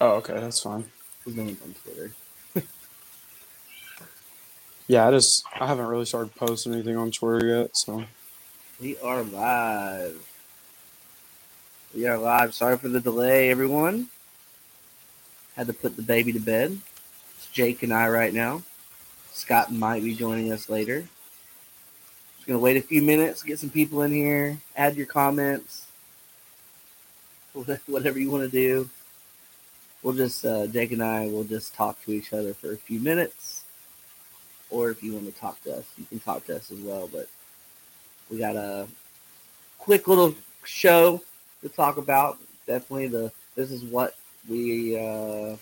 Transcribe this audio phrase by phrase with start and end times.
[0.00, 0.84] Oh, okay, that's fine.
[1.24, 2.12] His name's on Twitter.
[4.90, 8.04] Yeah, I just I haven't really started posting anything on Twitter yet, so
[8.80, 10.26] We are live.
[11.94, 12.54] We are live.
[12.54, 14.08] Sorry for the delay, everyone.
[15.56, 16.78] Had to put the baby to bed.
[17.36, 18.62] It's Jake and I right now.
[19.32, 21.02] Scott might be joining us later.
[22.36, 25.86] Just gonna wait a few minutes, get some people in here, add your comments,
[27.86, 28.88] whatever you want to do.
[30.08, 32.98] We'll just uh, Jake and I will just talk to each other for a few
[32.98, 33.64] minutes,
[34.70, 37.10] or if you want to talk to us, you can talk to us as well.
[37.12, 37.28] But
[38.30, 38.88] we got a
[39.78, 40.34] quick little
[40.64, 41.20] show
[41.60, 42.38] to talk about.
[42.66, 44.14] Definitely the this is what
[44.48, 45.56] we uh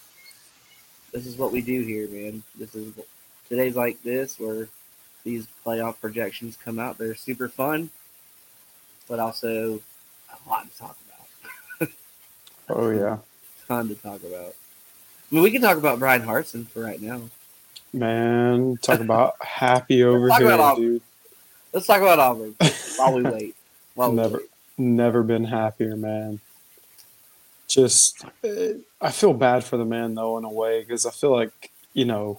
[1.11, 2.45] this is what we do here, man.
[2.57, 2.95] This is
[3.49, 4.69] today's like this where
[5.25, 6.99] these playoff projections come out.
[6.99, 7.91] They're super fun,
[9.09, 9.81] but also
[10.31, 10.97] a lot to talk
[11.81, 11.91] about.
[12.69, 13.19] oh yeah.
[13.69, 14.55] Ton to talk about.
[15.31, 17.23] I mean, we can talk about Bryan Harsin for right now.
[17.93, 21.03] Man, talk about happy over here, about dude.
[21.73, 22.55] Let's talk about Auburn
[22.97, 23.57] while we wait.
[23.95, 24.49] While we Never, wait.
[24.79, 26.41] never been happier, man.
[27.69, 28.25] Just,
[29.01, 32.05] I feel bad for the man though in a way because I feel like you
[32.05, 32.39] know,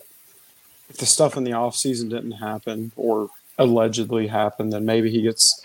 [0.89, 5.21] if the stuff in the off season didn't happen or allegedly happened, then maybe he
[5.23, 5.59] gets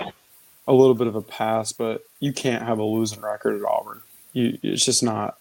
[0.66, 1.72] a little bit of a pass.
[1.72, 4.00] But you can't have a losing record at Auburn.
[4.33, 5.36] You, it's just not,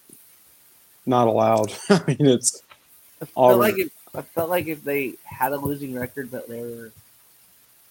[1.05, 1.73] not allowed.
[1.89, 2.61] I mean, it's
[3.21, 6.61] I felt like if I felt like if they had a losing record, but they
[6.61, 6.91] were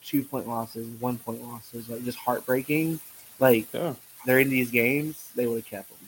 [0.04, 3.00] two point losses, one point losses, like just heartbreaking.
[3.38, 3.94] Like yeah.
[4.26, 5.98] they're in these games, they would have kept them.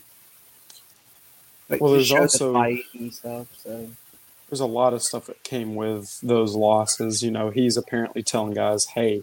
[1.68, 3.46] Like, Well, there's show the also- fight and stuff.
[3.56, 3.88] So
[4.50, 7.22] there's a lot of stuff that came with those losses.
[7.22, 9.22] You know, he's apparently telling guys, "Hey,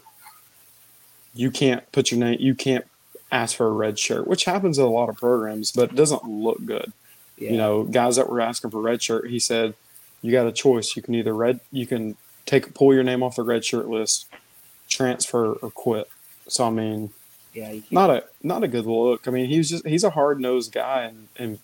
[1.36, 2.86] you can't put your name, you can't
[3.32, 6.24] ask for a red shirt," which happens in a lot of programs, but it doesn't
[6.24, 6.92] look good.
[7.40, 9.74] Yeah, You know, guys that were asking for red shirt, he said,
[10.22, 10.96] "You got a choice.
[10.96, 14.28] You can either red, you can take pull your name off the red shirt list,
[14.90, 16.08] transfer, or quit."
[16.48, 17.12] So I mean,
[17.54, 19.28] yeah, can't- a not a good look.
[19.28, 21.60] I mean, he's just he's a hard nosed guy, and and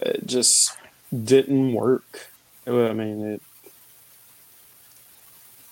[0.00, 0.76] it just
[1.12, 2.28] didn't work.
[2.66, 3.42] I mean, it.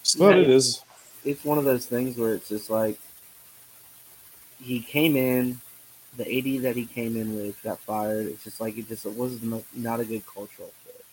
[0.00, 0.80] It's what it is.
[1.24, 2.98] it's one of those things where it's just like
[4.60, 5.60] he came in,
[6.16, 8.26] the AD that he came in with got fired.
[8.26, 9.40] It's just like it just it was
[9.74, 11.04] not a good cultural fit.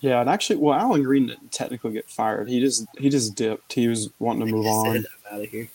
[0.00, 2.48] Yeah, and actually, well, Allen Greene didn't technically get fired.
[2.48, 3.72] He just he just dipped.
[3.72, 5.68] He was wanting to move on, I'm out of here.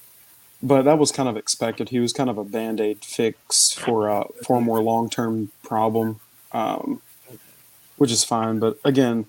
[0.62, 1.90] but that was kind of expected.
[1.90, 5.52] He was kind of a band aid fix for a for a more long term
[5.64, 6.20] problem,
[6.52, 7.02] um,
[7.98, 8.60] which is fine.
[8.60, 9.26] But again.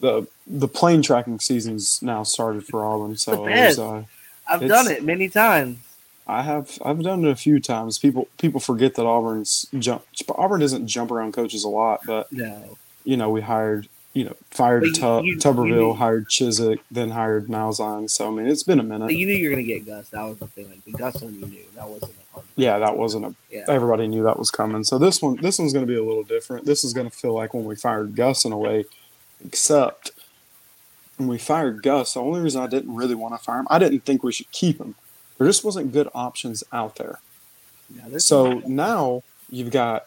[0.00, 4.02] The, the plane tracking season's now started for Auburn, so was, uh,
[4.48, 5.78] I've done it many times.
[6.32, 7.98] I have I've done it a few times.
[7.98, 10.04] People people forget that Auburn's jump
[10.36, 14.36] Auburn doesn't jump around coaches a lot, but No, you know we hired you know
[14.50, 18.08] fired you- Tu- you- Tuberville, you- hired Chizik, then hired Malzahn.
[18.10, 19.06] So I mean it's been a minute.
[19.06, 20.08] but you knew you were gonna get Gus.
[20.10, 20.68] That was the thing.
[20.68, 22.46] Like the Gus one, you knew that wasn't a hard.
[22.56, 24.84] yeah, that wasn't a Yeah, everybody knew that was coming.
[24.84, 26.66] So this one this one's going to be a little different.
[26.66, 28.84] This is going to feel like when we fired Gus in a way,
[29.44, 30.12] except
[31.16, 33.78] when we fired Gus, the only reason I didn't really want to fire him, I
[33.78, 34.94] didn't think we should keep him.
[35.38, 37.20] There just wasn't good options out there.
[37.94, 40.06] yeah So now you've got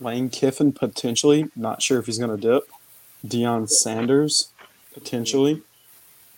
[0.00, 2.64] Lane Kiffin potentially, not sure if he's going to dip.
[3.26, 4.50] Deion Sanders
[4.94, 5.62] potentially.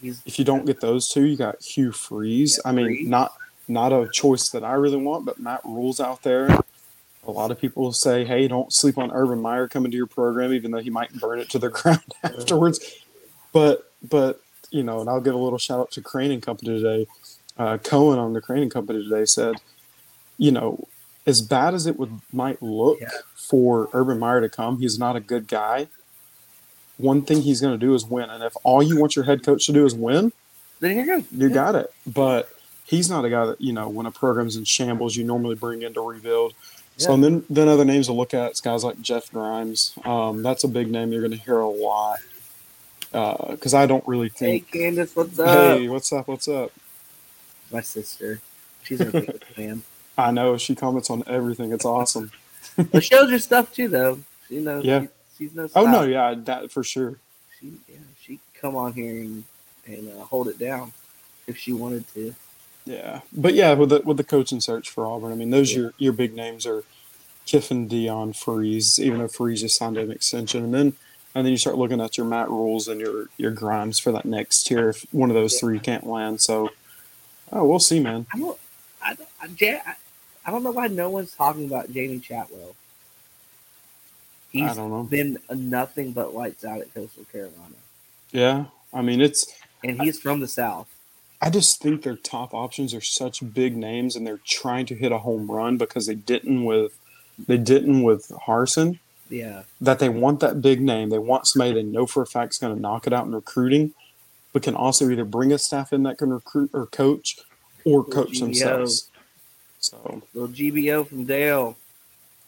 [0.01, 2.61] he's If you don't get those two, you got Hugh Freeze.
[2.65, 3.09] I mean, Freeze.
[3.09, 3.33] not
[3.67, 6.49] not a choice that I really want, but Matt Rhule's out there.
[7.27, 10.53] A lot of people say, "Hey, don't sleep on Urban Meyer coming to your program,
[10.53, 12.81] even though he might burn it to the ground afterwards."
[13.53, 16.79] But but you know, and I'll give a little shout out to Crane and Company
[16.81, 17.07] today.
[17.57, 19.57] Uh, Cohen on the Crane and Company today said,
[20.39, 20.89] you know,
[21.27, 23.09] as bad as it would might look Yeah.
[23.35, 25.87] for Urban Meyer to come, he's not a good guy.
[26.99, 29.43] One thing he's going to do is win, and if all you want your head
[29.45, 30.33] coach to do is win,
[30.81, 31.25] then you're good.
[31.33, 31.93] you got it.
[32.07, 32.49] But
[32.85, 35.83] he's not a guy that you know when a program's in shambles, you normally bring
[35.83, 36.55] in to rebuild.
[36.97, 37.15] So Yeah.
[37.15, 39.93] and then then other names to look at, it's guys like Jeff Grimes.
[40.05, 42.19] Um, that's a big name you're going to hear a lot
[43.11, 44.67] because I don't really think.
[44.71, 44.79] Hey.
[44.81, 45.49] Candace, what's up?
[45.49, 46.29] Hey, what's up?
[46.29, 46.71] What's up?
[47.75, 48.41] My sister,
[48.85, 49.83] she's a big fan.
[50.17, 51.73] I know she comments on everything.
[51.73, 52.31] It's awesome.
[52.93, 54.21] But she knows her stuff too, though.
[54.49, 54.85] She knows.
[54.85, 55.01] Yeah.
[55.01, 55.69] She, she's no.
[55.75, 57.19] Oh no, yeah, that for sure.
[57.59, 59.43] She yeah, she come on here and
[59.87, 60.93] and uh, hold it down
[61.49, 62.33] if she wanted to.
[62.87, 65.79] Yeah, but yeah, with the with the coaching search for Auburn, I mean, those Yeah.
[65.79, 66.85] your your big names are
[67.45, 69.01] Kiffin, Deion, Freeze.
[69.01, 70.93] Even though Freeze just signed an extension, and then
[71.35, 74.25] and then you start looking at your Matt Rhules and your your Grimes for that
[74.27, 74.91] next tier.
[74.91, 75.59] If one of those Yeah.
[75.61, 76.71] three can't land, so
[77.55, 78.27] oh, we'll see, man.
[78.35, 78.59] I don't.
[79.03, 79.17] I.
[79.41, 79.49] I,
[79.87, 79.95] I,
[80.47, 82.75] I don't know why no one's talking about Jamie Chadwell.
[84.51, 85.03] He's don't know.
[85.05, 87.75] been nothing but lights out at Coastal Carolina,
[88.31, 89.47] Yeah, I mean it's.
[89.83, 90.87] and he's from the South.
[91.43, 95.13] I just think their top options are such big names, and they're trying to hit
[95.13, 96.97] a home run because they didn't with
[97.49, 98.99] they didn't with Harsin.
[99.31, 101.09] Yeah, That they want that big name.
[101.09, 103.35] They want somebody they know for a fact is going to knock it out in
[103.35, 103.93] recruiting,
[104.55, 107.39] but can also either bring a staff in that can recruit or coach,
[107.85, 109.11] or coach themselves.
[109.81, 111.77] So little GBO from Dale.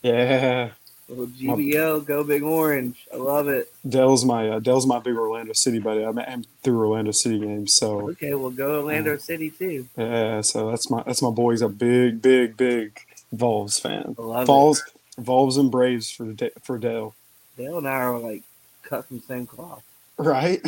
[0.02, 0.70] yeah,
[1.08, 3.06] Little GBO, go Big Orange.
[3.12, 3.72] I love it.
[3.88, 6.04] Dale's my uh, Dell's my big Orlando City buddy.
[6.04, 7.74] I met him through Orlando City games.
[7.74, 9.20] So Okay, well go Orlando Uh-huh.
[9.20, 9.86] City too.
[9.98, 11.50] yeah, so that's my that's my boy.
[11.52, 12.98] He's a big, big, big
[13.32, 14.16] Vols fan.
[14.18, 14.82] I love Vols,
[15.18, 17.14] Vols and Braves for for Dale.
[17.56, 18.42] Dale and I are like
[18.82, 19.82] cut from the same cloth.
[20.18, 20.60] right?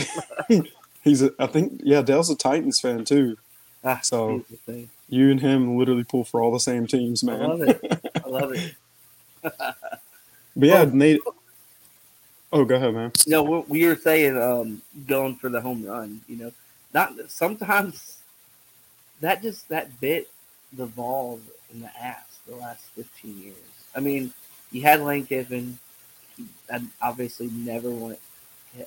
[1.08, 3.38] He's a, I think yeah, Dale's a Titans fan too.
[3.82, 4.44] Ah, So-
[5.08, 7.40] You and him literally pull for all the same teams, man.
[7.40, 8.00] I love it.
[8.24, 8.74] I love it.
[10.56, 11.20] But yeah, Nate.
[12.52, 13.12] Oh, go ahead, man.
[13.28, 16.20] No, we we were saying um, going for the home run.
[16.28, 16.52] You know,
[16.92, 18.16] not sometimes
[19.20, 20.28] that just that bit
[20.72, 21.40] the Vols
[21.72, 23.56] in the ass the last fifteen years.
[23.94, 24.32] I mean,
[24.72, 25.78] you had Lane Kiffin.
[26.72, 28.18] I obviously never went.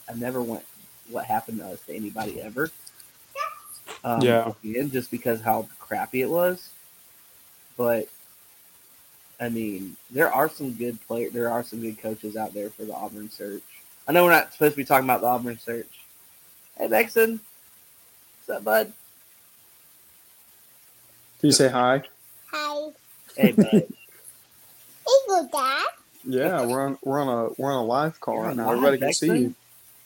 [0.09, 0.65] I never went.
[1.11, 2.71] What happened to us to anybody ever?
[4.03, 4.53] Um, Yeah.
[4.63, 6.69] again, just because how crappy it was.
[7.77, 8.07] But
[9.39, 11.33] I mean, there are some good players.
[11.33, 13.63] There are some good coaches out there for the Auburn search.
[14.07, 15.87] I know we're not supposed to be talking about the Auburn search.
[16.77, 17.39] Hey, Maxon.
[18.45, 18.93] What's up, bud?
[21.39, 22.03] Can you say hi?
[22.51, 22.89] Hi.
[23.35, 23.67] Hey, bud.
[23.71, 23.87] Hey, dad.
[26.23, 28.65] Yeah, we're on we're on a we're on a live call You're right now.
[28.67, 29.55] live, Everybody can see you.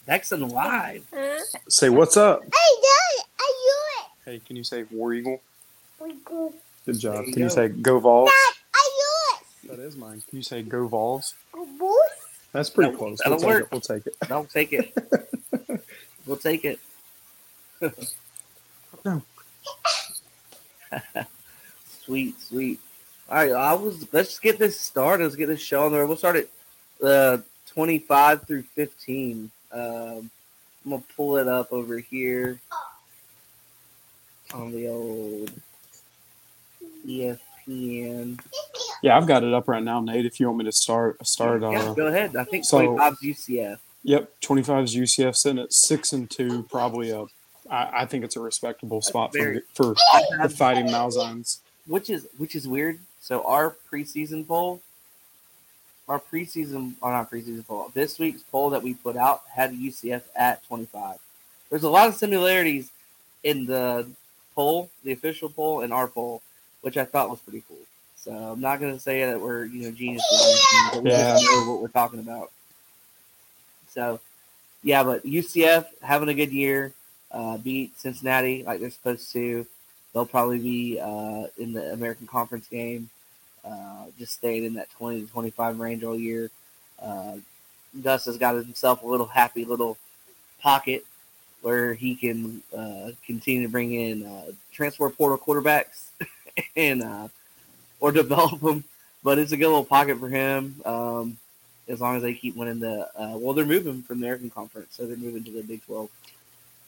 [0.07, 1.05] Maxon live.
[1.13, 1.39] Huh?
[1.67, 2.41] Say what's up.
[2.43, 3.25] Hey, dad.
[3.39, 3.53] I
[4.25, 5.33] do Hey, can you say War Eagle?
[5.35, 5.41] it.
[6.03, 6.53] We go.
[6.85, 7.13] Good job.
[7.15, 7.55] There you Can you go.
[7.55, 8.29] say Go Vols?
[8.29, 10.21] Dad, I That is mine.
[10.29, 11.33] Can you say Go Vols?
[11.53, 11.79] do it.
[11.79, 11.99] Boost.
[12.51, 13.19] That's pretty That'll- close.
[13.23, 13.63] that'll We'll take work.
[13.63, 13.71] it.
[13.71, 14.15] We'll take it.
[14.27, 15.83] Don't take it.
[16.25, 16.79] we'll take it.
[19.03, 19.21] No.
[22.05, 22.79] sweet, sweet.
[23.29, 24.05] All right, I was.
[24.13, 25.23] Let's get this started.
[25.23, 26.05] Let's get this show on there.
[26.05, 26.47] We'll start at
[27.05, 27.37] uh,
[27.67, 29.51] twenty-five through fifteen.
[29.71, 30.29] Um,
[30.85, 32.59] I'm gonna pull it up over here
[34.53, 35.51] on the old
[37.07, 38.39] ESPN.
[39.01, 40.25] Yeah, I've got it up right now, Nate.
[40.25, 42.35] If you want me to start start yeah, uh go ahead.
[42.35, 43.77] I think so- 25 UCF.
[44.03, 46.61] Yep, 25 is UCF sitting at six and two.
[46.69, 47.25] Probably a,
[47.71, 51.57] I, I think it's a respectable spot very- for for the fighting Malzahns.
[51.87, 52.99] which is which is weird.
[53.19, 54.81] So our preseason poll,
[56.07, 60.21] our preseason or not preseason poll, this week's poll that we put out had UCF
[60.35, 61.17] at 25.
[61.69, 62.91] There's a lot of similarities
[63.43, 64.07] in the
[64.55, 66.41] poll, the official poll, and our poll,
[66.81, 67.77] which I thought was pretty cool.
[68.15, 71.33] So I'm not going to say that we're you know geniuses, but we Yeah.
[71.37, 72.51] just know what we're talking about.
[73.89, 74.19] So
[74.83, 76.93] yeah, but UCF having a good year,
[77.31, 79.65] uh, beat Cincinnati like they're supposed to.
[80.13, 83.09] They'll probably be uh, in the American Conference game,
[83.65, 86.49] uh, just staying in that 20 to 25 range all year.
[87.01, 87.37] Uh,
[88.03, 89.97] Gus has got himself a little happy little
[90.61, 91.05] pocket
[91.61, 96.09] where he can uh, continue to bring in uh, transfer portal quarterbacks
[96.75, 97.27] and uh,
[97.99, 98.83] or develop them.
[99.23, 101.37] But it's a good little pocket for him um,
[101.87, 103.09] as long as they keep winning the.
[103.19, 106.09] Uh, well, they're moving from the American Conference, so they're moving to the Big 12.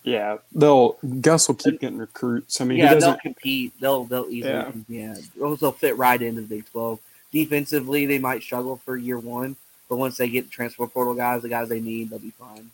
[0.08, 2.62] Yeah, they'll Gus will keep getting recruits.
[2.62, 3.74] I mean, yeah, he they'll compete.
[3.82, 4.72] They'll they'll easily Yeah.
[4.88, 5.16] yeah.
[5.38, 7.00] Those will fit right into the Big Twelve.
[7.34, 9.58] Defensively, they might struggle for year one,
[9.90, 12.72] but once they get the transfer portal guys, the guys they need, they'll be fine.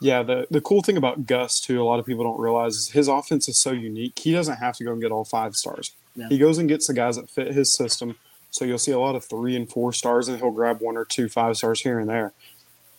[0.00, 2.88] Yeah, the the cool thing about Gus too, a lot of people don't realize is
[2.90, 4.18] his offense is so unique.
[4.18, 5.92] He doesn't have to go and get all five stars.
[6.16, 6.28] Yeah.
[6.28, 8.16] He goes and gets the guys that fit his system.
[8.50, 11.04] So you'll see a lot of three and four stars, and he'll grab one or
[11.04, 12.32] two five stars here and there.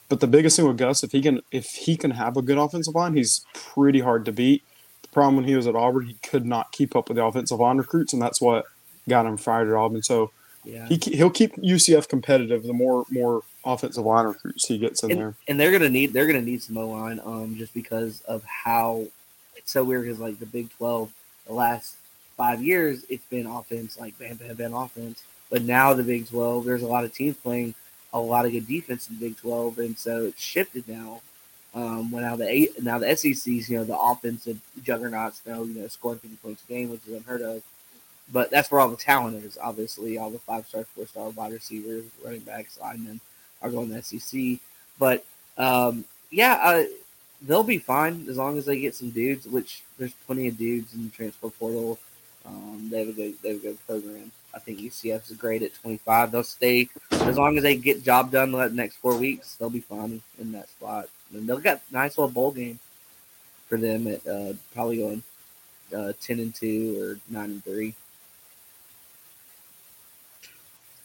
[0.07, 2.57] But the biggest thing with Gus, if he can if he can have a good
[2.57, 4.63] offensive line, he's pretty hard to beat.
[5.01, 7.59] The problem when he was at Auburn, he could not keep up with the offensive
[7.59, 8.65] line recruits, and that's what
[9.09, 10.03] got him fired at Auburn.
[10.03, 10.31] So
[10.63, 12.63] Yeah, he he'll keep UCF competitive.
[12.63, 15.33] The more more offensive line recruits he gets in and, there.
[15.47, 19.07] and they're gonna need they're gonna need some O line, um, just because of how
[19.55, 20.03] it's so weird.
[20.03, 21.11] Because like the Big Twelve,
[21.47, 21.95] the last
[22.37, 25.23] five years, it's been offense, like bam, bam, bam, offense.
[25.49, 27.73] But now the Big Twelve, there's a lot of teams playing
[28.15, 31.21] a lot of good defense in the Big Twelve, and so it's shifted now.
[31.73, 35.87] Um, when now the now the SEC's, you know, the offensive juggernauts now, you know,
[35.87, 37.61] scoring 50 points a game, which is unheard of.
[38.31, 39.57] But that's where all the talent is.
[39.61, 43.19] Obviously, all the five star, four star wide receivers, running backs, linemen
[43.61, 44.59] are going to SEC.
[44.97, 45.25] But
[45.57, 46.83] um, yeah, uh,
[47.41, 49.45] they'll be fine as long as they get some dudes.
[49.45, 51.99] Which there's plenty of dudes in the transfer portal.
[52.45, 54.31] Um, they have a good they have a good program.
[54.55, 56.31] I think UCF's great at 25.
[56.31, 59.55] They'll stay as long as they get job done the next four weeks.
[59.55, 62.79] They'll be fine in that spot, and they'll get nice little bowl game
[63.67, 65.23] for them at uh, probably going
[65.95, 67.95] uh, 10 and two or nine and three.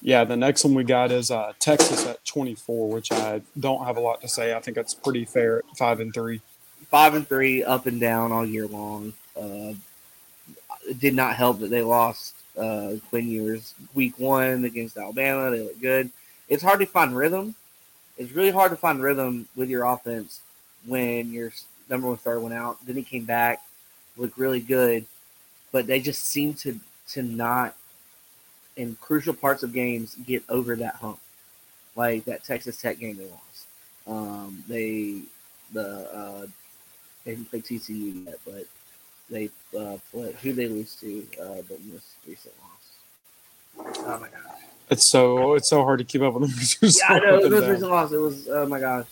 [0.02, 3.98] Yeah, the next one we got is uh, Texas at 24, which I don't have
[3.98, 4.54] a lot to say.
[4.54, 6.40] I think that's pretty fair at five and three.
[6.88, 9.12] Five and three, up and down all year long.
[9.36, 9.74] Uh,
[10.88, 15.50] it did not help that they lost uh, Quinn Ewers week one against Alabama.
[15.50, 16.10] They look good.
[16.48, 17.54] It's hard to find rhythm.
[18.18, 20.40] It's really hard to find rhythm with your offense
[20.86, 21.52] when your
[21.88, 22.84] number one starter went out.
[22.84, 23.62] Then he came back,
[24.16, 25.06] looked really good,
[25.72, 26.78] but they just seem to
[27.10, 27.74] to not
[28.76, 31.18] in crucial parts of games get over that hump.
[31.96, 33.66] Like that Texas Tech game they lost.
[34.06, 35.22] Um, they
[35.72, 36.46] the uh,
[37.24, 38.64] they didn't play TCU yet, but
[39.30, 43.96] they uh, played, who they lose to uh, the most recent loss.
[43.98, 44.60] Oh my gosh!
[44.90, 46.90] It's so it's so hard to keep up with them.
[46.90, 48.12] yeah, I know the most recent loss.
[48.12, 49.06] It was oh my gosh.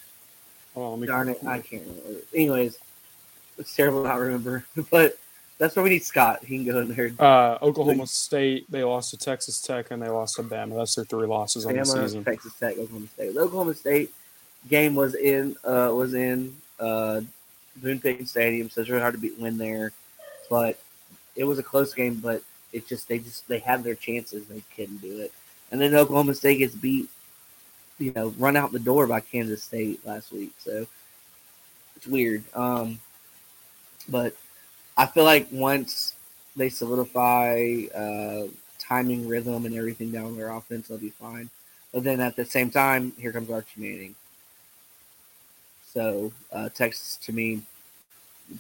[0.77, 2.21] Oh, Darn it, I can't remember.
[2.33, 2.79] Anyways,
[3.59, 5.19] it's terrible to not remember, but
[5.59, 6.45] that's why we need Scott.
[6.45, 7.11] He can go in there.
[7.19, 10.77] Uh, Oklahoma State, they lost to Texas Tech and they lost to Bama.
[10.77, 12.25] That's their three losses Bama, on the season.
[12.25, 13.35] Texas Tech, Oklahoma State.
[13.35, 14.13] The Oklahoma State
[14.69, 17.23] game was in uh, was in uh,
[17.77, 19.93] Boone Pickens Stadium, so it's really hard to beat win there.
[20.49, 20.79] But
[21.37, 24.63] it was a close game, but it just they just they had their chances, they
[24.75, 25.33] couldn't do it.
[25.71, 27.09] And then Oklahoma State gets beat,
[27.99, 30.53] you know, run out the door by Kansas State last week.
[30.59, 30.87] So
[31.97, 32.43] it's weird.
[32.55, 32.99] Um,
[34.09, 34.35] but
[34.97, 36.15] I feel like once
[36.57, 41.51] they solidify uh, timing, rhythm, and everything down their offense, they'll be fine.
[41.93, 44.15] But then at the same time, here comes Archie Manning.
[45.93, 47.63] So uh, Texas, to me,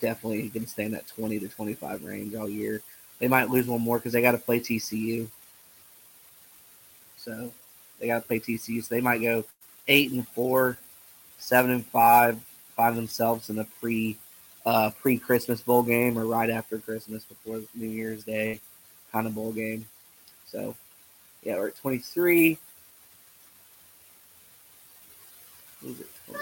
[0.01, 2.83] definitely going to stay in that 20 to 25 range all year.
[3.19, 5.29] They might lose one more because they got to play TCU.
[7.17, 7.53] So
[7.99, 8.83] they got to play TCU.
[8.83, 9.45] So they might go
[9.89, 10.79] eight and four,
[11.39, 12.39] seven and five,
[12.77, 14.17] find themselves in a pre
[14.65, 18.61] uh, pre Christmas bowl game or right after Christmas before New Year's Day
[19.13, 19.87] kind of bowl game.
[20.47, 20.75] So,
[21.43, 22.59] yeah, we're at 23.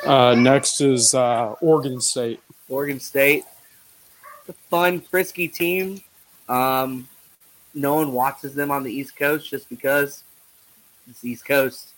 [0.04, 2.40] Uh, next is uh, Oregon State.
[2.68, 3.44] Oregon State.
[4.40, 6.00] It's a fun, frisky team.
[6.48, 7.08] Um,
[7.74, 10.22] no one watches them on the East Coast just because
[11.08, 11.90] it's East Coast.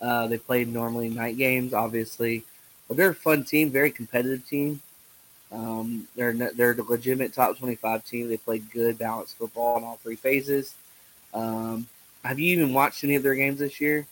[0.00, 2.44] Uh, they play normally night games, obviously.
[2.88, 4.80] But they're a fun team, very competitive team.
[5.52, 8.28] Um, they're they're the legitimate top twenty five team.
[8.28, 10.74] They play good, balanced football in all three phases.
[11.32, 11.86] Um,
[12.24, 14.06] have you even watched any of their games this year?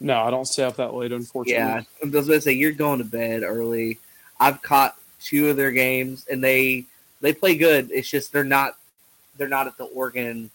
[0.00, 1.54] No, I don't stay up that late, unfortunately.
[1.54, 3.98] Yeah, I was going to say you're going to bed early.
[4.38, 6.84] I've caught two of their games, and they
[7.20, 7.90] they play good.
[7.90, 8.76] It's just they're not
[9.36, 10.50] they're not at the Oregon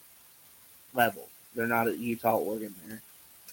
[0.93, 1.27] level.
[1.55, 3.01] They're not at Utah, Oregon there,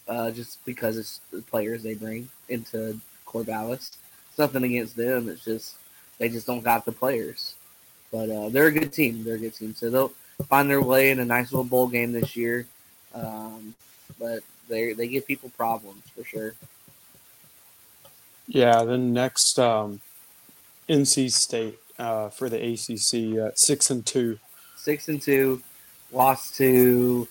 [0.06, 3.96] uh, just because it's the players they bring into Corvallis.
[4.28, 5.28] It's nothing against them.
[5.28, 5.76] It's just
[6.18, 7.54] they just don't got the players.
[8.12, 9.24] But uh, they're a good team.
[9.24, 9.74] They're a good team.
[9.74, 10.12] So they'll
[10.48, 12.66] find their way in a nice little bowl game this year.
[13.14, 13.74] Um,
[14.18, 16.54] but they they give people problems for sure.
[18.46, 18.84] Yeah.
[18.84, 20.00] Then next, um,
[20.88, 24.38] NC State uh, for the ACC at six and two.
[24.76, 25.62] Six and two,
[26.12, 27.26] lost to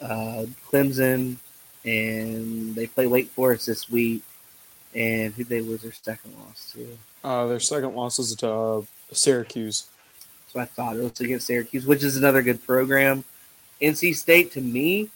[0.00, 1.36] uh, Clemson,
[1.84, 4.22] and they play Wake Forest this week.
[4.94, 6.98] And who they lose their second loss to?
[7.22, 9.88] Uh, their second loss is to uh, Syracuse.
[10.52, 13.24] So I thought it was against Syracuse, which is another good program.
[13.82, 15.10] NC State to me,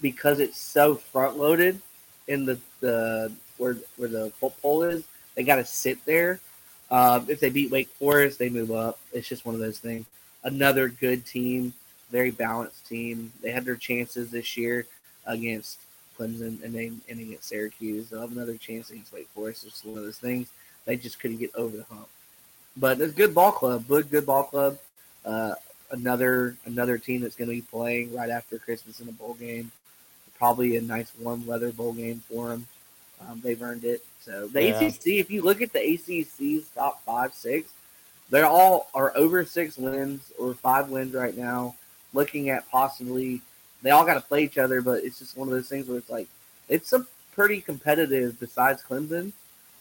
[0.00, 1.80] because it's so front loaded
[2.26, 6.40] in the, the where where the poll is, they got to sit there.
[6.92, 9.00] Um, if they beat Wake Forest, they move up.
[9.14, 10.04] It's just one of those things.
[10.44, 11.72] Another good team,
[12.10, 13.32] very balanced team.
[13.40, 14.86] They had their chances this year
[15.26, 15.78] against
[16.18, 18.10] Clemson and then and against Syracuse.
[18.10, 19.64] They'll have another chance against Wake Forest.
[19.66, 20.48] It's one of those things.
[20.84, 22.08] They just couldn't get over the hump.
[22.76, 23.88] But it's a good ball club.
[23.88, 24.78] Good, good ball club.
[25.24, 25.54] Uh,
[25.92, 29.72] another another team that's going to be playing right after Christmas in a bowl game.
[30.36, 32.66] Probably a nice warm weather bowl game for them.
[33.20, 34.04] Um, they've earned it.
[34.24, 34.80] So the yeah.
[34.80, 37.70] ACC, if you look at the ACC's top five, six,
[38.30, 41.74] they're all are over six wins or five wins right now.
[42.14, 43.40] Looking at possibly,
[43.82, 45.98] they all got to play each other, but it's just one of those things where
[45.98, 46.28] it's like
[46.68, 48.38] it's a pretty competitive.
[48.38, 49.32] Besides Clemson,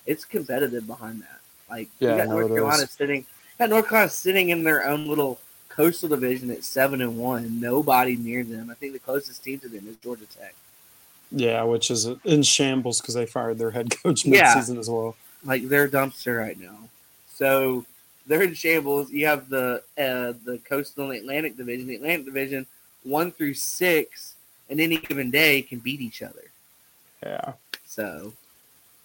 [0.06, 1.40] it's competitive behind that.
[1.70, 2.92] Like yeah, you got North Carolina is.
[2.92, 3.26] sitting,
[3.60, 7.60] got North Carolina sitting in their own little coastal division at seven and one.
[7.60, 8.70] Nobody near them.
[8.70, 10.56] I think the closest team to them is Georgia Tech.
[11.32, 14.82] Yeah, which is in shambles because they fired their head coach mid-season yeah.
[14.82, 15.16] as well.
[15.44, 16.78] Like they're dumpster right now.
[17.34, 17.86] So
[18.28, 19.12] they're in shambles.
[19.12, 21.88] You have the uh, the coastal and Atlantic division.
[21.88, 22.68] The Atlantic division
[23.04, 24.36] one through six
[24.70, 26.44] and any given day can beat each other.
[27.24, 27.54] Yeah.
[27.86, 28.34] So,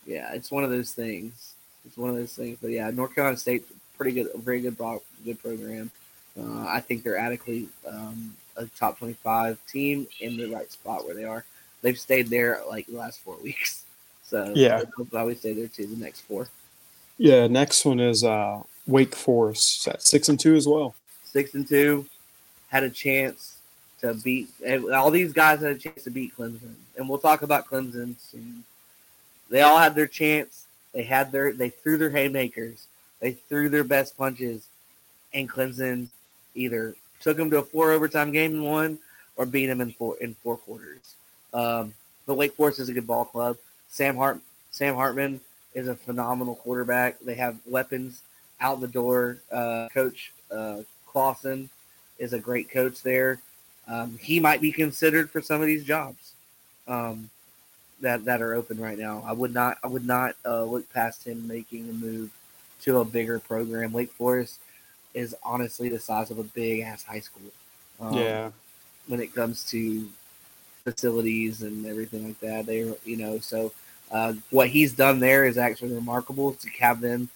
[0.07, 1.55] yeah, it's one of those things.
[1.85, 2.59] It's one of those things.
[2.61, 3.65] But yeah, North Carolina State,
[3.97, 4.77] pretty good, a very good,
[5.25, 5.91] good program.
[6.39, 11.15] Uh, I think they're adequately um, a top twenty-five team in the right spot where
[11.15, 11.45] they are.
[11.87, 13.85] They've stayed there like the last four weeks.
[14.29, 14.83] So Yeah.
[14.97, 16.49] they'll probably stay there too the next four.
[17.17, 17.47] Yeah.
[17.47, 20.97] Next one is uh, Wake Forest at six and two as well.
[21.23, 22.07] Six and two,
[22.67, 23.59] had a chance
[24.01, 24.49] to beat
[24.93, 28.65] all these guys had a chance to beat Clemson, and we'll talk about Clemson soon.
[29.49, 30.67] They all had their chance.
[30.93, 32.87] They had their they threw their haymakers.
[33.21, 34.67] They threw their best punches,
[35.33, 36.09] and Clemson
[36.57, 38.99] either took them to a four overtime game and won,
[39.37, 41.15] or beat them in four in four quarters.
[41.57, 41.95] Um,
[42.27, 43.57] but Wake Forest is a good ball club.
[43.89, 45.41] Sam Hart Sam Hartman
[45.75, 47.19] is a phenomenal quarterback.
[47.21, 48.21] They have weapons
[48.61, 49.39] out the door.
[49.51, 51.71] Uh, coach uh, Clawson
[52.19, 53.41] is a great coach there.
[53.89, 56.33] Um, he might be considered for some of these jobs
[56.87, 57.31] um,
[58.03, 59.25] that that are open right now.
[59.27, 62.31] I would not I would not uh, look past him making a move
[62.83, 63.93] to a bigger program.
[63.93, 64.61] Wake Forest
[65.15, 67.51] is honestly the size of a big ass high school.
[67.99, 68.51] Um, yeah.
[69.07, 70.07] when it comes to
[70.87, 72.65] facilities and everything like that.
[72.65, 73.73] They, you know, so
[74.13, 77.29] uh, what he's done there is actually remarkable to have them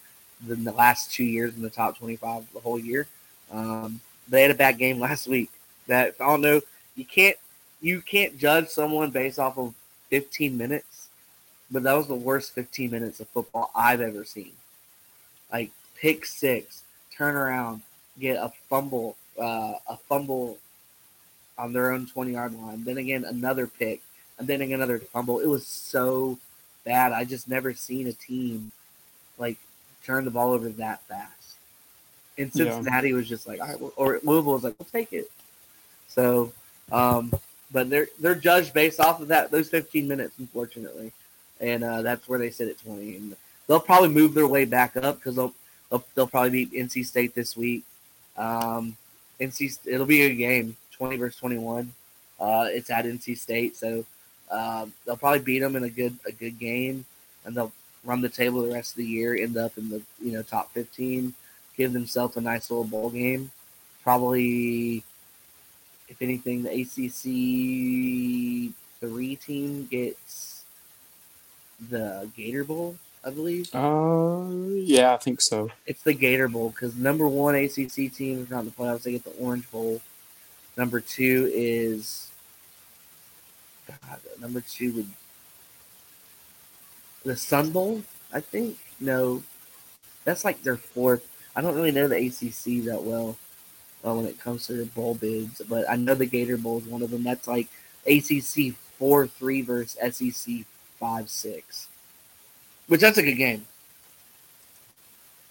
[0.47, 3.09] the, the last two years in the top 25 the whole year.
[3.51, 5.51] Um, they had a bad game last week.
[5.89, 6.61] That I don't know.
[6.95, 7.37] You can't
[7.81, 9.75] you can't judge someone based off of
[10.11, 11.09] 15 minutes,
[11.71, 14.53] but that was the worst 15 minutes of football I've ever seen.
[15.53, 16.83] Like pick six,
[17.17, 17.83] turn around,
[18.21, 20.59] get a fumble, uh, a fumble
[21.61, 22.85] on their own 20 yard line.
[22.85, 24.01] Then again, another pick,
[24.39, 25.39] and then again, another fumble.
[25.41, 26.39] It was so
[26.85, 27.13] bad.
[27.13, 28.73] I just never seen a team
[29.39, 29.59] like
[30.05, 31.33] turn the ball over that fast.
[32.39, 32.73] And Yeah.
[32.73, 35.31] Cincinnati was just like, all right, well- or Louisville was like, we'll take it.
[36.09, 36.53] So,
[36.91, 37.33] um,
[37.71, 41.13] but they're they're judged based off of that those 15 minutes, unfortunately,
[41.61, 43.17] and uh, that's where they sit at 20.
[43.17, 43.37] And
[43.69, 45.55] they'll probably move their way back up because they'll,
[45.91, 47.85] they'll they'll probably beat NC State this week.
[48.37, 48.97] Um,
[49.41, 51.91] NC it'll be a game, 20 versus 21.
[52.39, 54.05] Uh, it's at NC State, so
[54.51, 57.07] um, they'll probably beat them in a good a good game,
[57.45, 57.73] and they'll
[58.05, 60.71] run the table the rest of the year, end up in the you know top
[60.73, 61.33] 15,
[61.77, 63.51] give themselves a nice little bowl game.
[64.03, 65.03] Probably,
[66.09, 70.65] if anything, the ACC three team gets
[71.89, 73.75] the Gator Bowl, I believe.
[73.75, 75.71] Uh, yeah, I think so.
[75.87, 79.03] It's the Gator Bowl because number one ACC team is not in the playoffs.
[79.03, 80.03] They get the Orange Bowl.
[80.81, 82.31] Number two is
[83.87, 85.09] God, number two would
[87.23, 88.03] the Sun Bowl.
[88.33, 89.43] I think no,
[90.25, 91.29] that's like their fourth.
[91.55, 93.37] I don't really know the ACC that well
[94.07, 96.87] uh, when it comes to their bowl bids, but I know the Gator Bowl is
[96.87, 97.25] one of them.
[97.25, 97.69] That's like
[98.07, 100.65] ACC four three versus SEC
[100.99, 101.89] five six,
[102.89, 103.67] which that's a good game.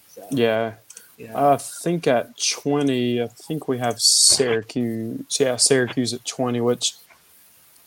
[0.07, 0.73] So, Yeah.
[1.19, 1.51] Yeah.
[1.51, 5.25] I think at 20, I think we have Syracuse.
[5.39, 6.95] Yeah, Syracuse at 20, which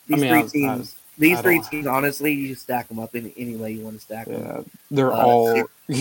[0.07, 2.99] These mean, three I- I- teams, these I three teams, honestly, you just stack them
[2.99, 4.41] up in any way you want to stack them.
[4.41, 5.63] yeah, they're Uh, all.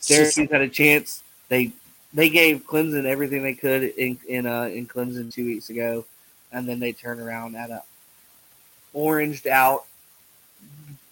[0.00, 1.22] Syracuse had a chance.
[1.48, 1.72] They
[2.14, 6.04] they gave Clemson everything they could in in uh, in Clemson two weeks ago,
[6.52, 7.82] and then they turn around at a
[8.94, 9.84] oranged out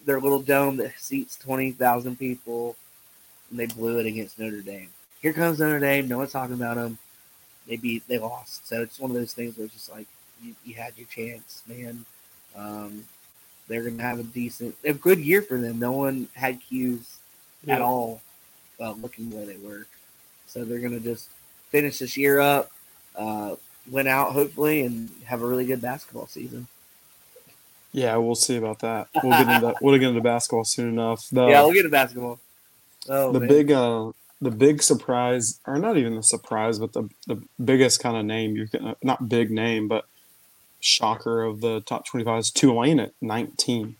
[0.04, 2.76] their little dome that seats twenty thousand people,
[3.50, 4.88] and they blew it against Notre Dame.
[5.20, 6.08] Here comes Notre Dame.
[6.08, 6.98] No one's talking about them.
[7.66, 8.06] They beat.
[8.08, 8.66] They lost.
[8.66, 10.06] So it's one of those things where it's just like
[10.42, 12.04] you, you had your chance, man.
[12.56, 13.04] Um,
[13.68, 15.78] they're gonna have a decent, a good year for them.
[15.78, 17.18] No one had cues
[17.68, 18.20] at all
[18.80, 19.86] uh, looking where they were.
[20.46, 21.28] So they're going to just
[21.68, 22.70] finish this year up,
[23.14, 23.56] uh,
[23.90, 26.66] win out hopefully, and have a really good basketball season.
[27.92, 29.08] Yeah, we'll see about that.
[29.22, 31.28] We'll get into we'll get into basketball soon enough.
[31.30, 32.38] The, yeah, we'll get into basketball.
[33.08, 33.48] Oh, the man.
[33.48, 38.16] big uh the big surprise or not even the surprise but the the biggest kind
[38.16, 38.68] of name you're
[39.02, 40.06] not big name but
[40.80, 43.96] shocker of the top 25 is Tulane at 19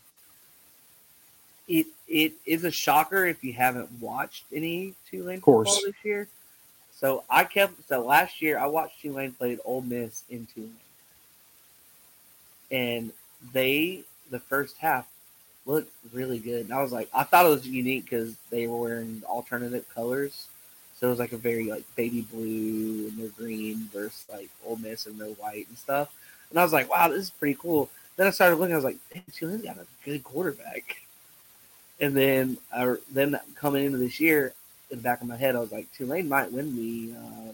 [1.67, 5.69] it it is a shocker if you haven't watched any Tulane Of course.
[5.69, 6.27] football this year.
[6.91, 10.75] So I kept so last year I watched Tulane played Ole Miss in Tulane,
[12.71, 13.13] and
[13.53, 15.07] they the first half
[15.65, 16.65] looked really good.
[16.65, 20.47] And I was like, I thought it was unique because they were wearing alternative colors,
[20.95, 24.77] so it was like a very like baby blue and their green versus like Ole
[24.77, 26.13] Miss and their white and stuff.
[26.49, 27.89] And I was like, wow, this is pretty cool.
[28.17, 28.73] Then I started looking.
[28.73, 31.01] I was like, Damn, Tulane's got a good quarterback.
[31.99, 34.53] And then, I, then coming into this year,
[34.89, 37.53] in the back of my head, I was like, Tulane might win the uh,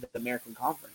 [0.00, 0.94] the American Conference.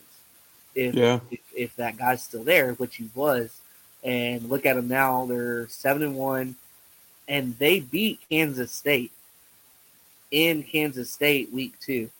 [0.74, 1.20] if Yeah.
[1.30, 3.60] if, if that guy's still there, which he was.
[4.04, 6.56] And look at them now; they're seven and one,
[7.26, 9.12] and they beat Kansas State
[10.30, 12.10] in Kansas State week two.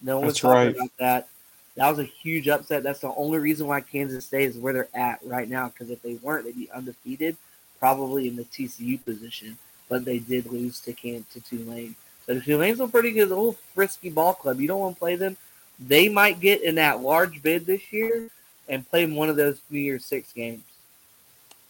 [0.00, 0.76] No one's That's talking right.
[0.76, 1.28] about that.
[1.76, 2.82] That was a huge upset.
[2.82, 5.68] That's the only reason why Kansas State is where they're at right now.
[5.68, 7.36] Because if they weren't, they'd be undefeated,
[7.78, 9.56] probably in the TCU position.
[9.88, 11.94] But they did lose to Can to Tulane.
[12.26, 14.60] So Tulane's a pretty good little frisky ball club.
[14.60, 15.36] You don't want to play them.
[15.78, 18.28] They might get in that large bid this year
[18.68, 20.62] and play in one of those New Year's Six games.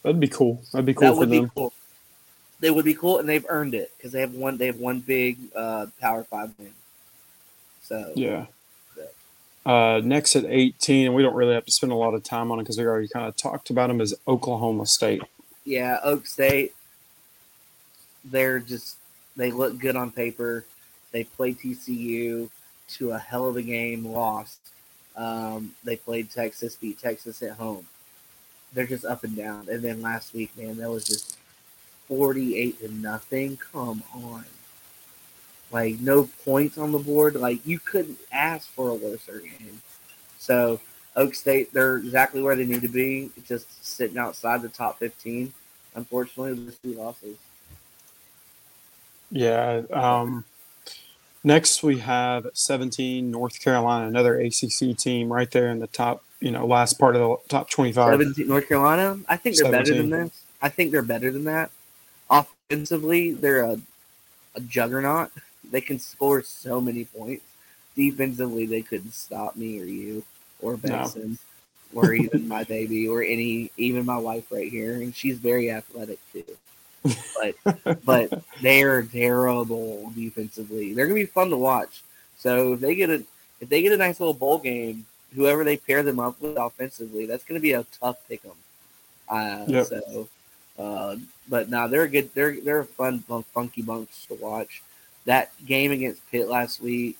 [0.02, 0.62] That'd be cool.
[0.72, 1.50] That'd be cool that for would be them.
[1.54, 1.72] cool.
[2.60, 4.56] They would be cool, and they've earned it because they have one.
[4.56, 6.72] They have one big uh, Power Five win.
[7.82, 8.46] So Yeah.
[9.64, 12.50] Uh, next at 18, and we don't really have to spend a lot of time
[12.50, 15.22] on it because we already kind of talked about them, is Oklahoma State.
[15.64, 16.72] yeah, Oak State.
[18.24, 18.96] They're just
[19.36, 20.64] they look good on paper.
[21.12, 22.50] They played TCU
[22.94, 24.58] to a hell of a game, lost.
[25.16, 27.86] Um, they played Texas, beat Texas at home.
[28.74, 29.68] They're just up and down.
[29.70, 31.36] And then last week, man, that was just
[32.08, 33.58] forty-eight to nothing.
[33.72, 34.44] Come on,
[35.70, 37.34] like no points on the board.
[37.34, 39.82] Like you couldn't ask for a worse game.
[40.38, 40.80] So
[41.16, 43.30] Oak State, they're exactly where they need to be.
[43.46, 45.52] Just sitting outside the top fifteen.
[45.94, 47.36] Unfortunately, with two losses.
[49.32, 49.82] Yeah.
[49.90, 50.44] Um,
[51.42, 56.50] next, we have 17, North Carolina, another ACC team right there in the top, you
[56.50, 58.18] know, last part of the top 25.
[58.20, 59.18] 17 North Carolina.
[59.28, 60.42] I think they're better than this.
[60.60, 61.70] I think they're better than that.
[62.28, 63.80] Offensively, they're a,
[64.56, 65.30] a juggernaut.
[65.70, 67.44] They can score so many points.
[67.94, 70.24] Defensively, they couldn't stop me or you
[70.60, 71.38] or Benson
[71.94, 76.18] or even my baby or any even my wife right here, and she's very athletic
[76.32, 76.44] too.
[77.36, 80.94] But but they're terrible defensively.
[80.94, 82.02] They're gonna be fun to watch.
[82.38, 83.22] So if they get a
[83.60, 87.26] if they get a nice little bowl game, whoever they pair them up with offensively,
[87.26, 88.52] that's gonna be a tough pick 'em.
[89.28, 89.86] Uh, Yep.
[89.86, 90.28] So,
[90.78, 91.16] uh,
[91.48, 92.30] but now they're a good.
[92.34, 94.82] They're they're a fun, fun, funky bunch to watch.
[95.24, 97.16] That game against Pitt last week,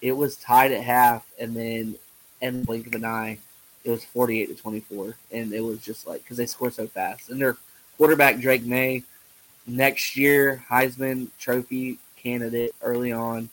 [0.00, 1.96] it was tied at half, and then
[2.40, 3.38] in the blink of an eye,
[3.84, 7.30] it was forty-eight to twenty-four, and it was just like because they score so fast.
[7.30, 7.56] And their
[7.96, 9.02] quarterback Drake Maye,
[9.66, 13.48] next year Heisman Trophy candidate early on.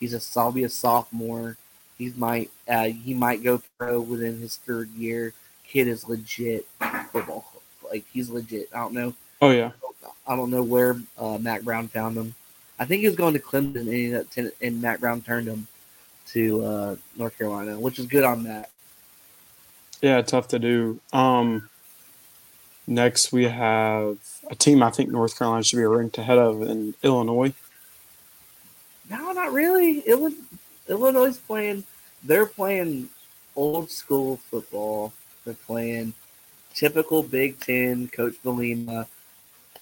[0.00, 1.56] He's a be a sophomore.
[1.98, 5.32] He might uh, he might go pro within his third year.
[5.66, 6.66] Kid is legit
[7.12, 7.52] football.
[7.90, 8.68] Like he's legit.
[8.72, 9.14] I don't know.
[9.40, 9.72] Oh, yeah.
[10.26, 12.34] I don't know where uh, Mack Brown found him.
[12.78, 15.20] I think he was going to Clemson, and, he, ended up ten- and Mack Brown
[15.20, 15.66] turned him
[16.28, 18.70] to uh, North Carolina, which is good on that.
[20.00, 21.00] Yeah, tough to do.
[21.12, 21.68] Um,
[22.86, 24.18] next, we have
[24.50, 27.52] a team I think North Carolina should be ranked ahead of in Illinois.
[29.10, 30.00] No, not really.
[30.00, 30.36] It Illinois,
[30.88, 31.84] Illinois is playing.
[32.24, 33.08] They're playing
[33.54, 35.12] old school football.
[35.44, 36.14] They're playing
[36.74, 39.06] typical Big Ten, Coach Bielema,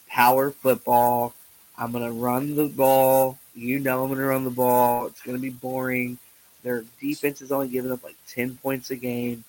[0.08, 1.34] power football.
[1.78, 3.38] I'm gonna run the ball.
[3.54, 5.06] You know I'm gonna run the ball.
[5.06, 6.18] It's gonna be boring.
[6.62, 9.44] Their defense is only giving up like ten points a game.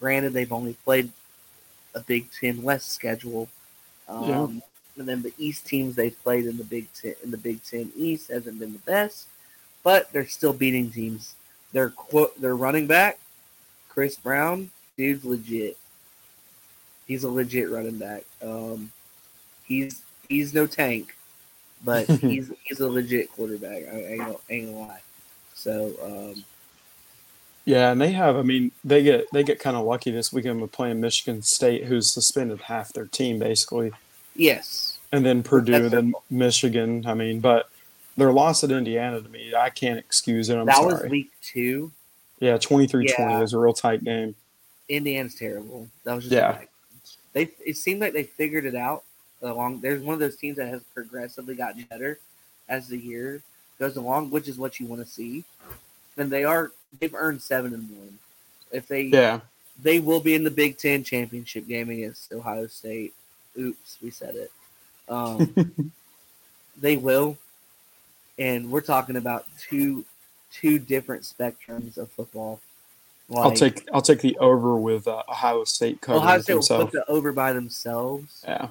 [0.00, 1.10] Granted, they've only played
[1.94, 3.48] a Big Ten West schedule.
[4.08, 4.48] Um, Yeah.
[4.98, 7.92] And then the East teams they've played in the Big Ten in the Big Ten
[7.96, 9.26] East hasn't been the best,
[9.86, 11.36] but they're still beating teams.
[11.72, 13.20] Their quote their running back,
[13.88, 15.76] Chris Brown, dude's legit.
[17.06, 18.24] He's a legit running back.
[18.42, 18.90] Um,
[19.64, 21.16] he's he's no tank,
[21.84, 23.84] but he's he's a legit quarterback.
[23.86, 25.02] I ain't gonna, ain't gonna lie.
[25.54, 26.44] So um,
[27.64, 28.34] Yeah, and they have.
[28.34, 31.84] I mean, they get they get kind of lucky this weekend with playing Michigan State,
[31.84, 33.92] who's suspended half their team basically,
[34.34, 37.06] yes, and then Purdue, then Michigan.
[37.06, 37.70] I mean, but
[38.16, 40.56] their loss at Indiana to me, I can't excuse it.
[40.56, 41.02] I'm that sorry.
[41.02, 41.92] was week two.
[42.40, 43.38] yeah, 23-20 Yeah.
[43.40, 44.34] was a real tight game.
[44.88, 45.88] Indiana's terrible.
[46.04, 46.60] That was just Yeah.
[47.32, 49.02] They it seemed like they figured it out
[49.42, 49.80] along.
[49.80, 52.18] There's one of those teams that has progressively gotten better
[52.68, 53.42] as the year
[53.78, 55.44] goes along, which is what you want to see.
[56.16, 58.18] And they are they've earned seven and one.
[58.72, 59.40] If they Yeah,
[59.82, 63.12] they will be in the Big Ten championship game against Ohio State.
[63.58, 64.50] Oops, we said it.
[65.08, 65.92] Um,
[66.78, 67.36] they will,
[68.38, 70.04] and we're talking about two
[70.52, 72.60] two different spectrums of football.
[73.34, 76.92] I'll take I'll take the over with uh, Ohio State covering Ohio State will put
[76.92, 78.44] the over by themselves.
[78.46, 78.68] Yeah,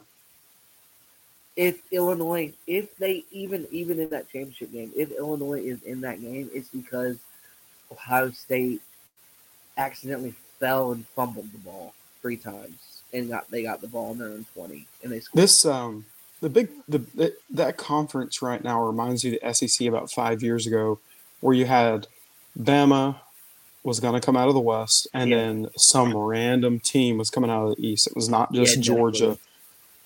[1.58, 6.22] If Illinois, if they even even in that championship game, if Illinois is in that
[6.22, 7.18] game, it's because
[7.92, 8.82] Ohio State
[9.78, 14.20] accidentally fell and fumbled the ball three times and got they got the ball in
[14.20, 15.44] their own twenty and they scored.
[15.44, 16.06] this um
[16.46, 20.68] the big the, that conference right now reminds you of the SEC about five years
[20.68, 21.00] ago,
[21.42, 22.06] where you had
[22.60, 23.16] Bama,
[23.84, 25.38] was going to come out of the West, and Yeah.
[25.38, 28.06] then some random team was coming out of the East.
[28.06, 29.38] It was not just Yeah, Georgia.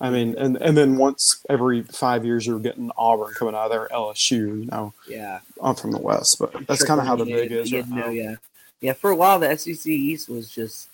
[0.00, 3.66] I mean, and, and then once every five years, you were getting Auburn coming out
[3.66, 4.30] of there, LSU.
[4.30, 5.40] You know, Yeah.
[5.62, 7.86] I'm from the West, but that's kind of how the big is right.
[8.14, 8.36] Yeah,
[8.80, 8.92] yeah.
[8.94, 10.88] For a while, the SEC East was just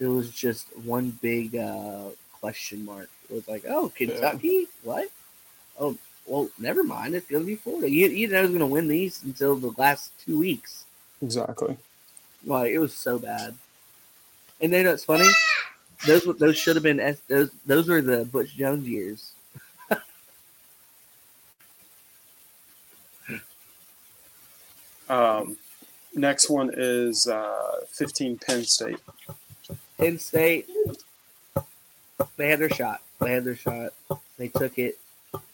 [0.00, 2.08] it was just one big uh,
[2.40, 3.08] question mark.
[3.30, 5.08] Was like, oh, Kentucky, what?
[5.78, 7.14] Oh, well, never mind.
[7.14, 7.90] It's gonna be Florida.
[7.90, 10.84] You you know, who's gonna win the East until the last two weeks.
[11.22, 11.76] Exactly.
[12.44, 13.54] Like it was so bad.
[14.60, 15.28] And then it's funny.
[16.06, 19.32] Those those should have been S- those those were the Butch Jones years.
[25.06, 25.58] Um,
[26.14, 28.98] next one is uh, 15 Penn State.
[29.98, 30.66] Penn State,
[32.38, 33.02] they had their shot.
[33.24, 33.92] They had their shot.
[34.38, 34.98] They took it.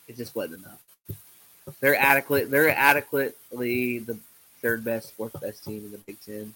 [0.08, 0.80] It just wasn't enough.
[1.80, 2.50] They're adequate.
[2.50, 4.18] They're adequately the
[4.60, 6.54] third best, fourth best team in the Big Ten.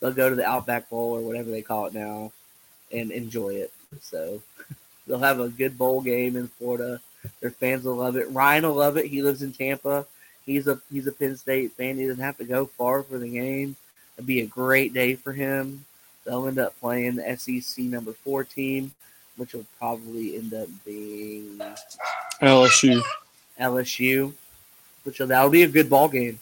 [0.00, 2.32] They'll go to the Outback Bowl or whatever they call it now,
[2.92, 3.72] and enjoy it.
[4.00, 4.40] So
[5.06, 7.00] they'll have a good bowl game in Florida.
[7.40, 8.30] Their fans will love it.
[8.30, 9.06] Ryan will love it.
[9.06, 10.06] He lives in Tampa.
[10.46, 11.96] He's a he's a Penn State fan.
[11.96, 13.76] He doesn't have to go far for the game.
[14.16, 15.84] It'd be a great day for him.
[16.24, 18.92] They'll end up playing the SEC number four team,
[19.36, 21.60] which will probably end up being
[22.40, 23.02] LSU.
[23.60, 24.32] LSU,
[25.04, 26.38] which will that'll be a good ball game.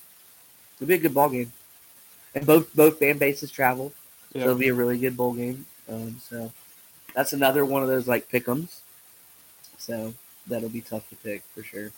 [0.77, 1.53] It'll be a good ball game,
[2.35, 3.93] and both both fan bases travel,
[4.33, 5.67] so it'll be a really good bowl game.
[5.89, 6.53] Um, so
[7.15, 8.81] that's another one of those like pick'ems.
[9.79, 10.15] So
[10.47, 11.91] that'll be tough to pick for sure.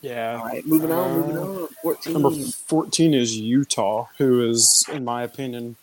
[0.00, 0.36] Yeah.
[0.38, 1.68] All right, moving on, moving Uh, on.
[1.82, 2.12] Fourteen.
[2.14, 5.76] Number 14 is Utah, who is, in my opinion,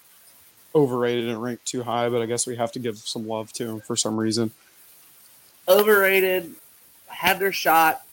[0.75, 3.67] overrated and ranked too high, but I guess we have to give some love to
[3.67, 4.51] him for some reason.
[5.67, 6.51] overrated.
[7.07, 8.03] Had their shot.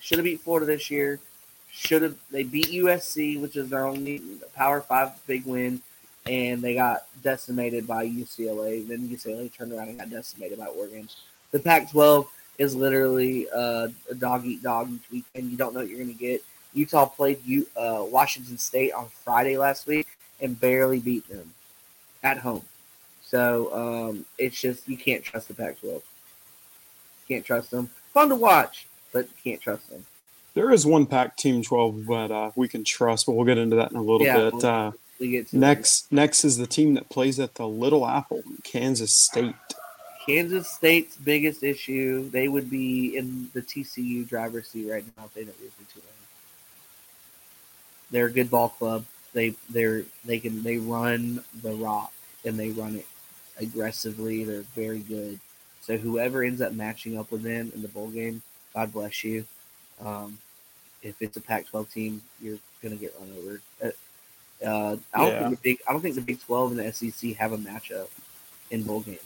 [0.00, 1.18] Should have beat Florida this year.
[1.72, 4.22] Should have they beat USC, which is their only
[4.54, 5.80] Power Five big win,
[6.26, 8.86] and they got decimated by UCLA.
[8.86, 11.08] Then UCLA turned around and got decimated by Oregon.
[11.50, 12.28] The Pac-12
[12.58, 15.98] is literally uh, a dog eat dog each week, and you don't know what you're
[15.98, 16.42] going to get.
[16.72, 20.06] Utah played U, uh, Washington State on Friday last week
[20.40, 21.52] and barely beat them
[22.22, 22.62] at home.
[23.22, 26.02] So um, it's just you can't trust the Pac-12.
[27.28, 27.90] Can't trust them.
[28.14, 30.06] Fun to watch, but can't trust them.
[30.54, 33.76] There is one Pac Team 12 that uh, we can trust, but we'll get into
[33.76, 34.54] that in a little Yeah, bit.
[34.54, 38.06] we'll- Uh, We get to next, next is the team that plays at the Little
[38.06, 39.54] Apple, Kansas State.
[40.26, 42.28] Kansas State's biggest issue.
[42.30, 45.92] They would be in the TCU driver's seat right now if they don't lose to
[45.94, 46.08] Tulane.
[48.10, 49.04] They're a good ball club.
[49.36, 52.10] They they're they can they run the rock
[52.46, 53.06] and they run it
[53.60, 54.44] aggressively.
[54.44, 55.38] They're very good.
[55.82, 58.40] So whoever ends up matching up with them in the bowl game,
[58.74, 59.44] God bless you.
[60.02, 60.38] Um,
[61.02, 63.60] if it's a Pac-12 team, you're gonna get run over.
[63.84, 65.38] Uh, uh, I don't Yeah.
[65.40, 68.08] think the big I don't think the Big 12 and the SEC have a matchup
[68.70, 69.20] in bowl games.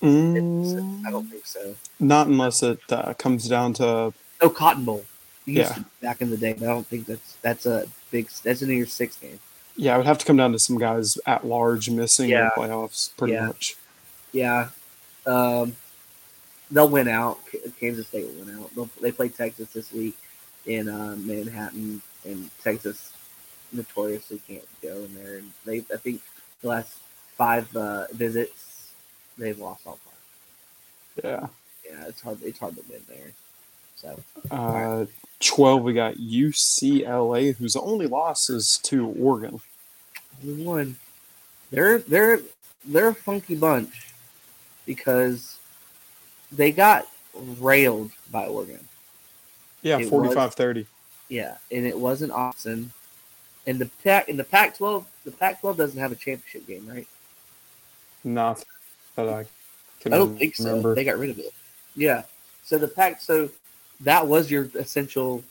[0.00, 1.74] Mm, I don't think so.
[1.98, 5.04] Not unless it uh, comes down to Oh, Cotton Bowl.
[5.46, 5.76] Yeah.
[6.00, 8.28] back in the day, but I don't think that's that's a big.
[8.44, 9.40] That's in your six game.
[9.78, 12.50] Yeah, it would have to come down to some guys at large missing Yeah.
[12.54, 13.46] the playoffs, pretty Yeah.
[13.46, 13.76] much.
[14.32, 14.68] Yeah,
[15.24, 15.76] um,
[16.70, 17.38] they'll win out.
[17.80, 18.74] Kansas State will win out.
[18.74, 20.16] They'll, they play Texas this week
[20.66, 23.12] in uh, Manhattan, and Texas
[23.72, 25.36] notoriously can't go in there.
[25.38, 26.20] And they, I think,
[26.60, 26.98] the last
[27.36, 28.90] five uh, visits,
[29.38, 31.24] they've lost all five.
[31.24, 31.46] Yeah.
[31.90, 32.42] Yeah, it's hard.
[32.42, 33.32] It's hard to win there.
[33.96, 35.06] So Uh,
[35.40, 39.60] 12, we got UCLA, whose only loss is to Oregon.
[40.42, 40.96] Only one.
[41.70, 42.40] They're they're
[42.84, 44.12] they're a funky bunch
[44.86, 45.58] because
[46.50, 48.80] they got railed by Oregon.
[49.82, 50.86] Yeah, It 45 30.
[51.28, 52.90] Yeah, and it wasn't Austin.
[53.66, 57.06] And the pack in the Pac-12, the Pac-12 doesn't have a championship game, right?
[58.24, 58.64] Not
[59.14, 59.44] that I
[60.00, 60.94] can I don't think so.
[60.94, 61.52] They got rid of it.
[61.94, 62.22] Yeah.
[62.64, 63.50] So the Pac, so
[64.00, 65.44] that was your essential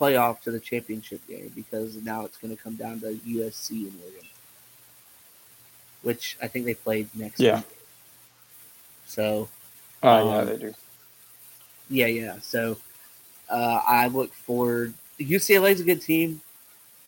[0.00, 4.00] playoff to the championship game because now it's going to come down to USC and
[4.02, 4.28] Oregon,
[6.02, 7.56] which I think they played next Yeah.
[7.56, 7.64] week.
[9.06, 9.48] So
[10.02, 10.74] yeah, um, they do.
[11.90, 12.36] yeah, yeah.
[12.42, 12.78] So
[13.48, 14.94] uh, I look forward.
[15.18, 16.40] UCLA is a good team.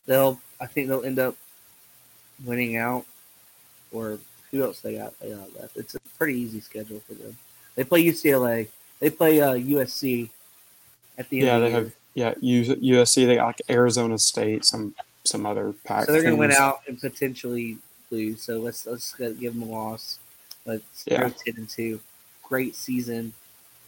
[0.07, 1.37] They'll, I think they'll end up
[2.45, 3.07] winning out.
[3.93, 4.19] Or
[4.51, 5.19] who else they got?
[5.21, 5.77] They got left.
[5.77, 7.37] It's a pretty easy schedule for them.
[7.77, 8.69] They play UCLA.
[9.01, 10.29] They play uh, USC
[11.19, 11.47] at the end.
[11.47, 11.83] Yeah, of the they year.
[11.85, 11.93] have.
[12.15, 13.27] Yeah, U- USC.
[13.27, 14.95] They got like Arizona State, some
[15.25, 16.07] some other pack.
[16.07, 17.79] So they're going to win out and potentially
[18.11, 18.43] lose.
[18.43, 20.19] So let's let's give them a loss.
[20.67, 21.23] Let's Yeah.
[21.29, 22.01] go ten and two.
[22.43, 23.33] Great season.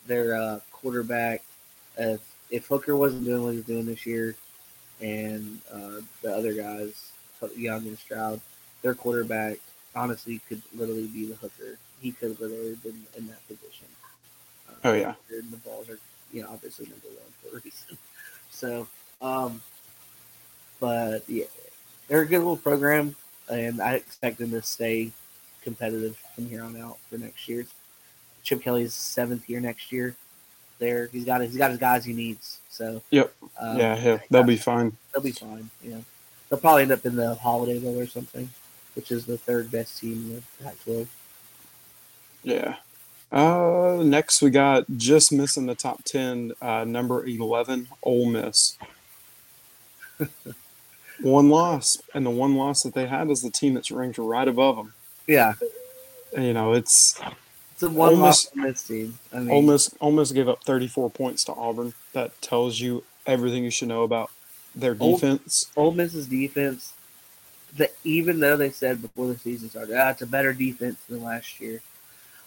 [0.06, 1.42] Their uh, quarterback.
[1.98, 4.34] If if Hooker wasn't doing what he's doing this year,
[5.00, 7.10] and uh, the other guys,
[7.56, 8.40] Young and Stroud,
[8.82, 9.58] their quarterback
[9.94, 11.78] honestly could literally be the hooker.
[12.00, 13.86] He could have literally been in that position.
[14.68, 15.14] Uh, Oh, yeah.
[15.30, 15.98] and the balls are,
[16.32, 17.96] you know, obviously number one for a reason.
[18.54, 18.86] So,
[19.20, 19.60] um,
[20.80, 21.44] but yeah,
[22.08, 23.14] they're a good little program,
[23.50, 25.10] and I expect them to stay
[25.62, 27.66] competitive from here on out for next year.
[28.42, 30.14] Chip Kelly's seventh year next year.
[30.78, 32.60] There, he's got he's got his guys he needs.
[32.68, 33.32] So, Yep.
[33.58, 34.96] um, yeah, he'll, they'll be fine.
[35.12, 35.70] they'll be fine.
[35.82, 35.98] Yeah,
[36.48, 38.48] they'll probably end up in the Holiday Bowl or something,
[38.94, 41.06] which is the third best team in the Pac-12.
[42.42, 42.76] Yeah.
[43.32, 46.52] Uh, next we got just missing the top ten.
[46.62, 48.76] Uh, number eleven, Ole Miss.
[51.20, 54.46] one loss, and the one loss that they had is the team that's ranked right
[54.48, 54.92] above them.
[55.26, 55.54] Yeah,
[56.36, 57.20] You know, it's
[57.72, 59.18] it's a one Ole loss Miss- on team.
[59.32, 59.94] I mean, Ole Miss.
[60.00, 61.94] Ole Miss gave up thirty-four points to Auburn.
[62.12, 64.30] That tells you everything you should know about
[64.74, 65.70] their defense.
[65.76, 66.92] Ole Miss's defense.
[67.76, 71.24] That even though they said before the season started, ah, it's a better defense than
[71.24, 71.80] last year,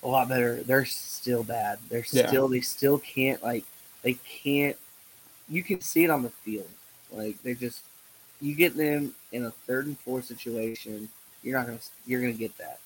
[0.03, 0.63] a lot better.
[0.63, 1.79] They're still bad.
[1.89, 2.27] They're Yeah.
[2.27, 3.65] still they still can't like
[4.03, 4.77] they can't.
[5.49, 6.69] You can see it on the field.
[7.11, 7.81] Like they just
[8.41, 11.09] you get them in a third and four situation,
[11.43, 12.79] you're not gonna you're gonna get that.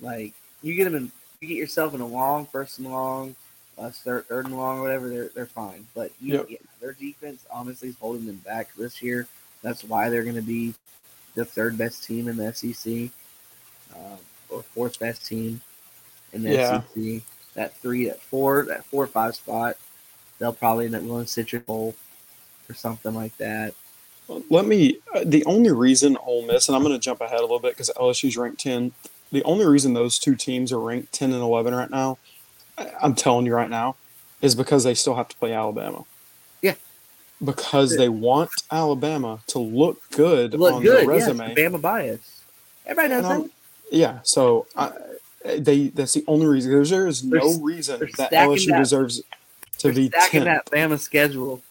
[0.00, 3.34] Like you get them in, you get yourself in a long first and long,
[3.78, 5.08] uh, third, third and long, or whatever.
[5.08, 5.86] They're they're fine.
[5.94, 6.46] But you, Yep.
[6.50, 9.26] yeah, their defense honestly is holding them back this year.
[9.62, 10.74] That's why they're going to be
[11.34, 13.10] the third best team in the SEC,
[13.94, 14.18] um,
[14.54, 15.60] or fourth best team
[16.32, 16.82] in the Yeah.
[16.94, 17.22] SEC.
[17.54, 19.76] That three, that four, that four or five spot,
[20.38, 21.94] they'll probably end up going Citrus Bowl
[22.68, 23.74] or something like that.
[24.50, 24.98] Let me.
[25.14, 27.72] Uh, the only reason Ole Miss, and I'm going to jump ahead a little bit
[27.72, 28.92] because LSU's ranked 10.
[29.30, 32.18] The only reason those two teams are ranked 10 and 11 right now,
[33.02, 33.96] I'm telling you right now,
[34.40, 36.04] is because they still have to play Alabama.
[36.62, 36.74] Yeah.
[37.44, 41.54] Because they want Alabama to look good Look on good, their yes, resume.
[41.54, 42.40] Bama bias.
[42.86, 43.50] Everybody knows And I'm- that.
[43.90, 44.18] Yeah.
[44.22, 44.92] So I,
[45.58, 46.70] they that's the only reason.
[46.72, 49.22] There's, there is They're no reason that LSU that- deserves
[49.78, 50.44] to be stacking 10.
[50.44, 51.62] that Bama schedule.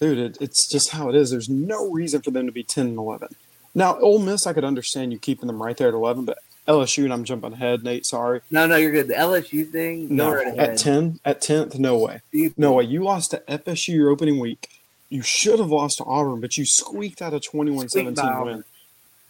[0.00, 1.30] Dude, it, it's just how it is.
[1.30, 3.28] There's no reason for them to be 10 and 11.
[3.74, 7.04] Now, Ole Miss, I could understand you keeping them right there at 11, but LSU,
[7.04, 8.40] and I'm jumping ahead, Nate, sorry.
[8.50, 9.08] No, no, you're good.
[9.08, 12.22] The LSU thing, No, right at 10, at 10th, no way.
[12.56, 12.84] No way.
[12.84, 14.68] You lost to FSU your opening week.
[15.10, 18.64] You should have lost to Auburn, but you squeaked out a 21-17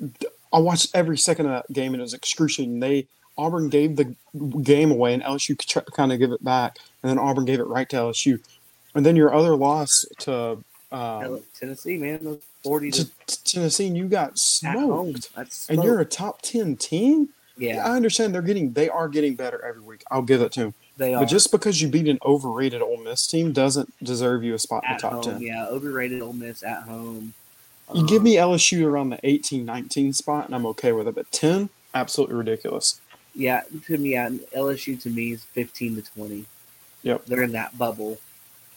[0.00, 0.14] win.
[0.52, 2.80] I watched every second of that game, and it was excruciating.
[2.80, 3.06] They
[3.38, 4.14] Auburn gave the
[4.62, 7.66] game away, and LSU could kind of give it back, and then Auburn gave it
[7.66, 8.40] right to LSU.
[8.94, 10.58] And then your other loss to
[10.92, 15.30] um, Tennessee, man, those forty to to, Tennessee, and you got at smoked.
[15.68, 17.28] And you're a top ten team.
[17.56, 20.02] yeah, I understand they're getting they are getting better every week.
[20.10, 20.74] I'll give it to them.
[20.96, 24.54] they are But just because you beat an overrated Ole Miss team doesn't deserve you
[24.54, 25.22] a spot in the at top home.
[25.22, 25.40] ten.
[25.40, 27.34] Yeah, overrated Ole Miss at home.
[27.94, 31.14] You give Um, me LSU around the 18, 19 spot, and I'm okay with it.
[31.14, 33.00] But ten, absolutely ridiculous.
[33.35, 34.11] yeah to me.
[34.12, 36.46] Yeah, LSU to me is fifteen to twenty.
[37.03, 37.26] Yep.
[37.26, 38.18] they're in that bubble.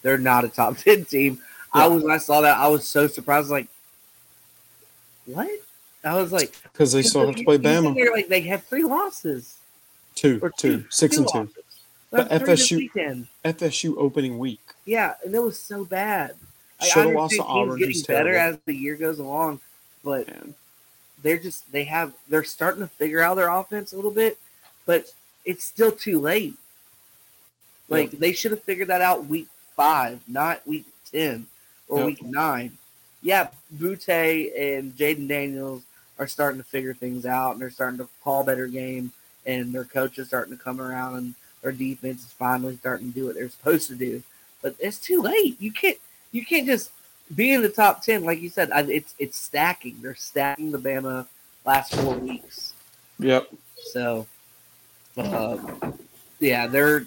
[0.02, 1.40] They're not a top ten team.
[1.74, 3.50] I was when I saw that, I was so surprised.
[3.50, 3.68] Like,
[5.26, 5.50] what?
[6.04, 7.96] I was like, Because they still have to play Bama.
[8.12, 9.56] like they have three losses
[10.16, 11.50] Two, or two, six and two.
[12.12, 13.28] But That's three this FSU.
[13.44, 14.60] FSU opening week.
[14.86, 16.36] Yeah, and it was so bad.
[16.82, 17.78] Should have lost to Auburn.
[17.80, 18.56] Getting Who's better terrible.
[18.56, 19.62] as the year goes along,
[20.04, 20.54] but Man.
[21.22, 24.38] they're just they have they're starting to figure out their offense a little bit,
[24.86, 25.14] but
[25.46, 26.56] it's still too late.
[27.90, 31.48] Like they should have figured that out week five, not week ten
[31.88, 32.06] or Yep.
[32.08, 32.78] week nine.
[33.22, 35.84] Yeah, Butte and Jayden Daniels
[36.20, 39.12] are starting to figure things out, and they're starting to call better game,
[39.46, 43.20] and their coach is starting to come around, and their defense is finally starting to
[43.20, 44.22] do what they're supposed to do.
[44.62, 45.60] But it's too late.
[45.62, 45.98] You can't
[46.34, 46.92] you can't just
[47.34, 48.70] be in the top ten, like you said.
[48.90, 50.00] It's it's stacking.
[50.02, 51.28] They're stacking the Bama
[51.64, 52.74] last four weeks.
[53.20, 53.48] Yep.
[53.92, 54.28] So,
[55.16, 55.58] uh,
[56.40, 57.06] yeah, they're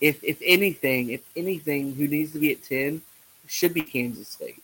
[0.00, 3.02] if if anything, if anything, who needs to be at ten
[3.46, 4.62] should be Kansas State.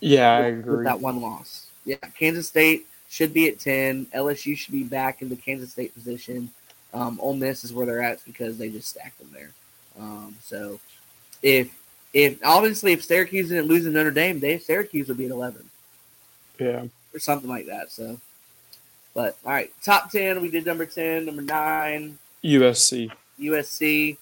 [0.00, 0.84] Yeah, I with, with agree.
[0.84, 1.66] that one loss.
[1.84, 4.06] Yeah, Kansas State should be at ten.
[4.14, 6.50] LSU should be back in the Kansas State position.
[6.92, 9.50] Um, Ole Miss is where they're at because they just stacked them there.
[9.98, 10.78] Um, so
[11.42, 11.70] if
[12.16, 15.68] if obviously if Syracuse didn't lose to Notre Dame, they Syracuse would be at eleven
[16.58, 16.84] Yeah.
[17.12, 17.92] or something like that.
[17.92, 18.18] So,
[19.12, 20.40] but all right, top ten.
[20.40, 22.16] We did number ten, number nine.
[22.42, 23.10] USC.
[23.38, 24.16] USC,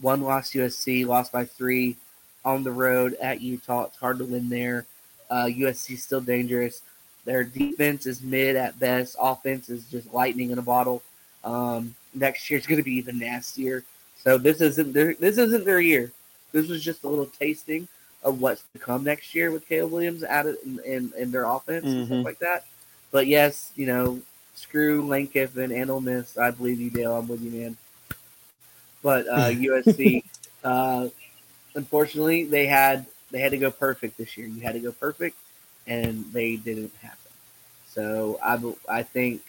[0.00, 0.52] one loss.
[0.52, 1.96] USC lost by three
[2.44, 3.86] on the road at Utah.
[3.86, 4.86] It's hard to win there.
[5.28, 6.80] Uh, USC is still dangerous.
[7.24, 9.16] Their defense is mid at best.
[9.20, 11.02] Offense is just lightning in a bottle.
[11.42, 13.82] Um, next year's going to be even nastier.
[14.22, 16.12] So this isn't their this isn't their year.
[16.52, 17.86] This was just a little tasting
[18.22, 21.86] of what's to come next year with Caleb Williams added in, in, in their offense
[21.86, 22.06] and Mhm.
[22.06, 22.64] stuff like that.
[23.10, 24.20] But yes, you know,
[24.54, 26.36] screw Lane Kiffin and Ole Miss.
[26.36, 27.16] I believe you, Dale.
[27.16, 27.76] I'm with you, man.
[29.02, 30.22] But uh, USC,
[30.64, 31.08] uh,
[31.74, 34.46] unfortunately, they had they had to go perfect this year.
[34.46, 35.36] You had to go perfect,
[35.86, 37.16] and they didn't happen.
[37.88, 39.42] So I I think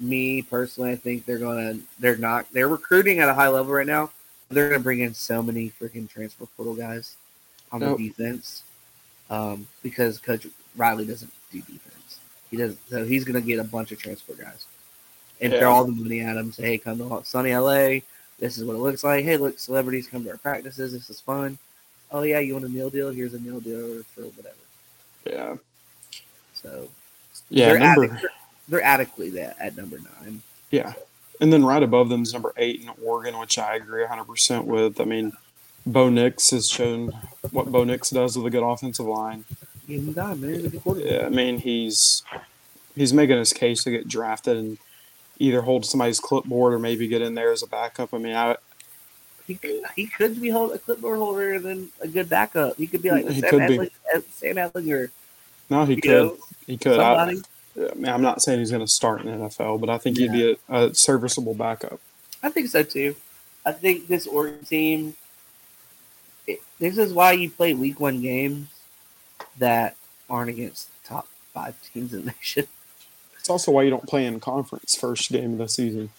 [0.00, 3.86] me personally, I think they're gonna they're not they're recruiting at a high level right
[3.86, 4.10] now.
[4.50, 7.16] They're gonna bring in so many freaking transfer portal guys
[7.70, 7.98] on Nope.
[7.98, 8.62] the defense
[9.30, 10.46] um, because Coach
[10.76, 12.20] Riley doesn't do defense.
[12.50, 14.64] He doesn't, so he's gonna get a bunch of transfer guys
[15.40, 15.60] and Yeah.
[15.60, 16.50] throw all the money at them.
[16.52, 18.00] Say, hey, come to sunny LA.
[18.38, 19.24] This is what it looks like.
[19.24, 20.92] Hey, look, celebrities come to our practices.
[20.92, 21.58] This is fun.
[22.10, 23.10] Oh yeah, you want a meal deal?
[23.10, 24.54] Here's a meal deal for whatever.
[25.26, 25.56] Yeah.
[26.54, 26.88] So
[27.50, 27.66] Yeah.
[27.72, 28.30] they're, Number, adequate,
[28.68, 30.40] they're adequately that at number nine.
[30.70, 30.94] yeah.
[31.40, 35.00] And then right above them is number eight in Oregon, which I agree 100% with.
[35.00, 35.32] I mean,
[35.86, 37.12] Bo Nix has shown
[37.52, 39.44] what Bo Nix does with a good offensive line.
[39.86, 40.50] Time, man.
[40.54, 41.10] He's a good quarterback.
[41.10, 42.22] Yeah, I mean, he's
[42.94, 44.78] he's making his case to get drafted and
[45.38, 48.12] either hold somebody's clipboard or maybe get in there as a backup.
[48.12, 48.56] I mean, I,
[49.46, 52.76] He could, he could be hold, a clipboard holder and then a good backup.
[52.76, 53.60] He could be like He Sam, could.
[53.62, 55.10] Adling, uh, Sam Ehlinger.
[55.70, 56.10] no, he could.
[56.10, 56.36] know,
[56.66, 56.96] He could.
[56.96, 57.38] Somebody.
[57.38, 57.42] I
[57.94, 60.32] mean, I'm not saying he's going to start in the NFL, but I think he'd
[60.32, 62.00] be a, a serviceable backup.
[62.42, 63.14] I think so too.
[63.66, 65.16] I think this Oregon team.
[66.46, 68.68] It, this is why you play Week One games
[69.58, 69.96] that
[70.30, 72.66] aren't against the top five teams in the nation.
[73.38, 76.10] It's also why you don't play in conference first game of the season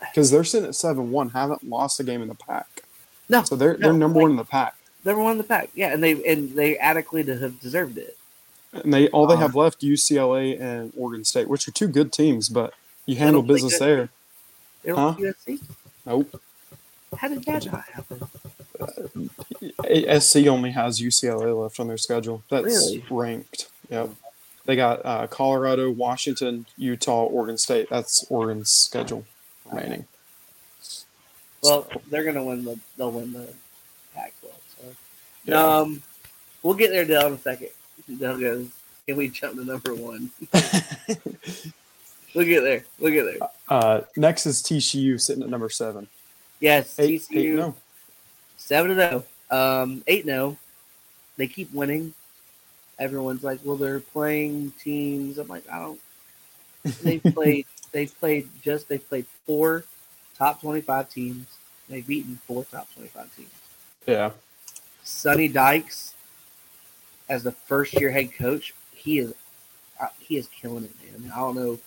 [0.00, 2.82] because they're sitting at seven one, haven't lost a game in the Pac.
[3.28, 5.70] No, So they're they're number like- one in the Pac, They're one in the Pac,
[5.74, 8.16] yeah, and they and they adequately have deserved it.
[8.82, 12.12] And they all they Um, have left UCLA and Oregon State, which are two good
[12.12, 12.74] teams, but
[13.06, 14.10] you handle business there.
[14.82, 15.60] They don't USC.
[16.06, 16.40] Nope.
[17.16, 18.28] How did that not happen?
[19.84, 22.42] A- SC only has UCLA left on their schedule.
[22.50, 23.04] That's Really?
[23.10, 23.68] ranked.
[23.88, 24.10] Yep.
[24.66, 27.88] They got uh, Colorado, Washington, Utah, Oregon State.
[27.90, 29.24] That's Oregon's schedule
[29.70, 30.06] remaining.
[31.62, 33.48] Well, they're gonna win the they'll win the
[34.14, 34.50] Pac-12.
[34.76, 34.84] So
[35.46, 35.62] Yeah.
[35.78, 36.02] um,
[36.62, 37.68] we'll get there, Dale, in a second.
[38.08, 38.66] Dale goes,
[39.06, 40.30] "Can we jump to number one?"
[42.34, 42.84] Look at there.
[42.98, 43.48] Look at there.
[43.68, 46.08] uh, next is TCU sitting at number seven.
[46.60, 47.74] Yes, Eight, TCU eight no.
[48.56, 49.24] seven to zero.
[49.50, 50.56] Um, eight zero.
[51.36, 52.12] They keep winning.
[52.98, 56.00] Everyone's like, "Well, they're playing teams." I'm like, I don't.
[57.02, 57.66] They played.
[57.92, 58.88] they played just.
[58.88, 59.84] They played four
[60.36, 61.46] top twenty-five teams.
[61.88, 63.50] They've beaten four top twenty-five teams.
[64.06, 64.30] Yeah.
[65.04, 66.13] Sonny Dykes,
[67.34, 69.34] as the first-year head coach, he is
[70.00, 71.32] uh, he is killing it, man.
[71.32, 71.78] I don't know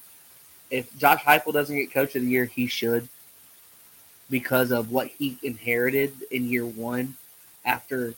[0.69, 3.07] if Josh Heupel doesn't get coach of the year, he should
[4.29, 7.15] because of what he inherited in year one.
[7.65, 8.13] After,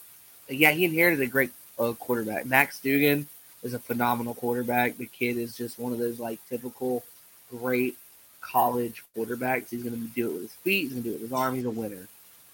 [0.48, 2.46] yeah, he inherited a great uh, quarterback.
[2.46, 3.28] Max Duggan
[3.64, 4.98] is a phenomenal quarterback.
[4.98, 7.04] The kid is just one of those like typical
[7.52, 7.96] great
[8.42, 9.70] college quarterbacks.
[9.70, 10.84] He's going to do it with his feet.
[10.84, 11.56] He's going to do it with his arm.
[11.56, 12.08] He's a winner.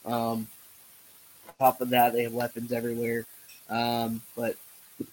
[0.06, 0.48] Um,
[1.60, 3.26] top of that, they have weapons everywhere.
[3.70, 4.56] Um, but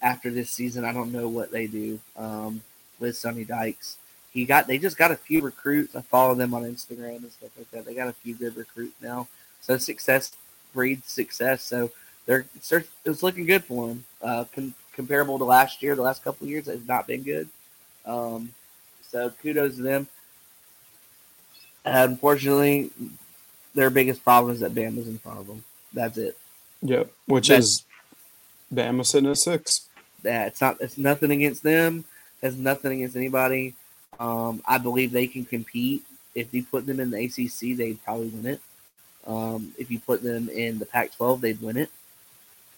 [0.01, 2.61] after this season, I don't know what they do um,
[2.99, 3.97] with Sonny Dykes.
[4.31, 5.95] He got they just got a few recruits.
[5.95, 7.85] I follow them on Instagram and stuff like that.
[7.85, 9.27] They got a few good recruits now.
[9.61, 10.31] So success
[10.73, 11.63] breeds success.
[11.63, 11.91] So
[12.25, 14.05] they're it's, looking good for them.
[14.21, 17.47] Uh, com- comparable to last year, the last couple of years has not been good.
[18.05, 18.49] Um,
[19.01, 20.07] so kudos to them.
[21.85, 22.89] Unfortunately,
[23.75, 25.63] their biggest problem is that Bama's in front of them.
[25.93, 26.37] That's it.
[26.81, 27.11] Yep.
[27.27, 27.83] Which That's- is
[28.73, 29.87] Bama sitting at six.
[30.23, 32.05] that it's not it's nothing against them.
[32.41, 33.75] Has nothing against anybody.
[34.19, 36.03] Um, i believe they can compete.
[36.35, 38.61] If you put them in the acc they'd probably win it.
[39.25, 41.89] Um, if you put them in the pac 12 they'd win it.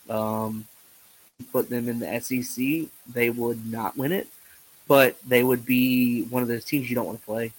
[0.10, 0.66] Um,
[1.52, 4.28] put them in the sec they would not win it.
[4.88, 7.54] But they would be one of those teams you don't want to play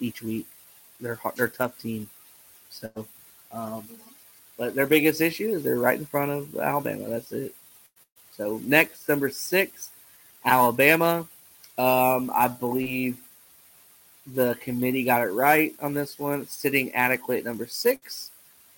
[0.00, 0.46] each week.
[1.00, 2.08] They're they're a tough team.
[2.70, 2.90] So
[3.52, 3.84] um,
[4.60, 7.54] but their biggest issue is they're right in front of alabama that's it
[8.40, 9.90] so next, number six,
[10.46, 11.28] Alabama.
[11.76, 13.18] Um, I believe
[14.26, 18.30] the committee got it right on this one, sitting adequate at number six.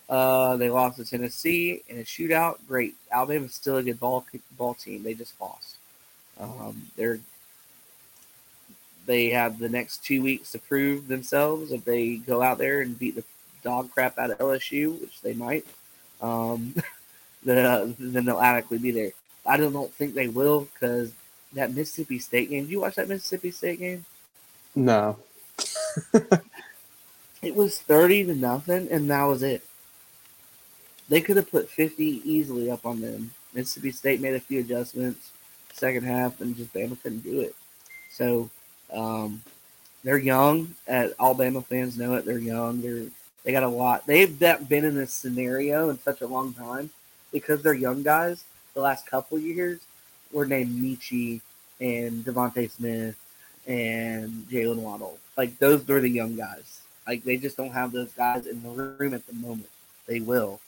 [0.08, 2.58] Uh, they lost to Tennessee in a shootout.
[2.66, 2.96] Great.
[3.12, 4.26] Alabama's still a good ball
[4.58, 5.04] ball team.
[5.04, 5.76] They just lost.
[6.40, 7.20] Um, they're
[9.06, 12.98] they have the next two weeks to prove themselves if they go out there and
[12.98, 13.24] beat the
[13.62, 15.66] dog crap out of LSU, which they might.
[16.20, 16.74] Um,
[17.44, 19.10] the, then they'll adequately be there.
[19.44, 21.12] I don't, don't think they will because
[21.54, 22.64] that Mississippi State game.
[22.64, 24.04] Did you watch that Mississippi State game?
[24.74, 25.18] No.
[27.42, 29.64] It was thirty to nothing, and that was it.
[31.08, 35.30] They could have put fifty easily up on them Mississippi State made a few adjustments
[35.72, 37.54] second half, and just Bama couldn't do it.
[38.10, 38.50] So
[38.92, 39.42] um,
[40.04, 40.74] they're young.
[40.86, 42.24] At Alabama fans know it.
[42.24, 42.80] They're young.
[42.80, 43.06] They're
[43.44, 44.06] they got a lot.
[44.06, 46.90] They've been in this scenario in such a long time
[47.32, 48.44] because they're young guys.
[48.74, 49.80] The last couple years
[50.32, 51.40] were named Metchie
[51.80, 53.16] and DeVonta Smith
[53.66, 55.18] and Jaylen Waddle.
[55.36, 56.80] Like those are the young guys.
[57.06, 59.68] Like they just don't have those guys in the room at the moment.
[60.06, 60.60] They will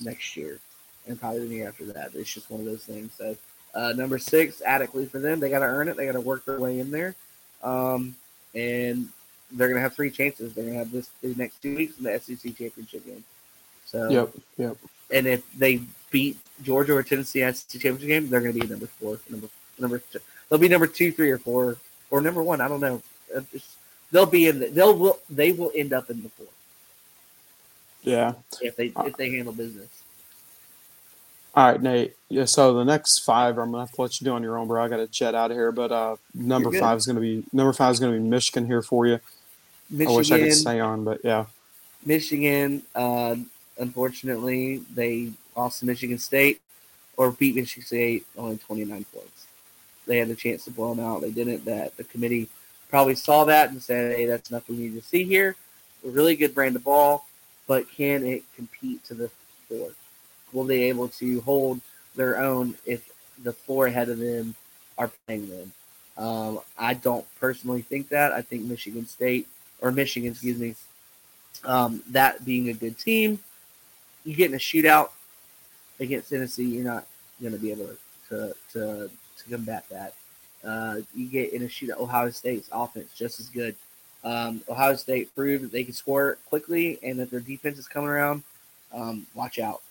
[0.00, 0.58] next year
[1.06, 2.10] and probably the year after that.
[2.14, 3.12] It's just one of those things.
[3.16, 3.36] So
[3.74, 5.40] uh, number six, adequately for them.
[5.40, 5.96] They got to earn it.
[5.96, 7.14] They got to work their way in there.
[7.62, 8.16] Um,
[8.54, 9.08] and
[9.52, 10.54] they're going to have three chances.
[10.54, 13.24] They're going to have this the next two weeks in the SEC championship game.
[13.86, 14.76] So yep, yep.
[15.10, 18.86] And if they beat Georgia or Tennessee SEC championship game, they're going to be number
[18.86, 19.48] four, number
[19.78, 19.98] number.
[19.98, 20.20] Two.
[20.48, 21.76] They'll be number two, three, or four,
[22.10, 22.60] or number one.
[22.60, 23.02] I don't know.
[23.34, 23.76] It's,
[24.10, 24.60] they'll be in.
[24.60, 26.46] The, they'll will they will end up in the four.
[28.02, 28.34] Yeah.
[28.60, 29.88] If they if they handle business.
[31.54, 32.16] All right, Nate.
[32.30, 34.66] Yeah, so the next five, I'm gonna have to let you do on your own,
[34.68, 34.82] bro.
[34.82, 37.74] I got to jet out of here, but uh, number five is gonna be number
[37.74, 39.20] five is gonna be Michigan here for you.
[39.92, 41.44] Michigan, I wish I could stay on, but yeah.
[42.04, 43.36] Michigan, uh,
[43.78, 46.60] unfortunately, they lost to Michigan State
[47.16, 49.46] or beat Michigan State only 29 points.
[50.06, 51.20] They had the chance to blow them out.
[51.20, 51.66] They didn't.
[51.66, 52.48] That the committee
[52.88, 55.56] probably saw that and said, "Hey, that's enough we need to see here.
[56.04, 57.26] A really good brand of ball,
[57.66, 59.30] but can it compete to the
[59.68, 59.90] four?
[60.52, 61.80] Will they able to hold
[62.16, 63.08] their own if
[63.42, 64.54] the four ahead of them
[64.96, 65.72] are playing them?"
[66.16, 68.32] Um, I don't personally think that.
[68.32, 69.46] I think Michigan State
[69.82, 70.74] or Michigan, excuse me,
[71.64, 73.38] um, that being a good team,
[74.24, 75.10] you get in a shootout
[76.00, 77.06] against Tennessee, you're not
[77.40, 77.90] going to be able
[78.28, 80.14] to, to, to combat that.
[80.64, 83.74] Uh, you get in a shootout, Ohio State's offense just as good.
[84.24, 88.08] Um, Ohio State proved that they can score quickly and that their defense is coming
[88.08, 88.44] around.
[88.92, 89.82] Um, watch out.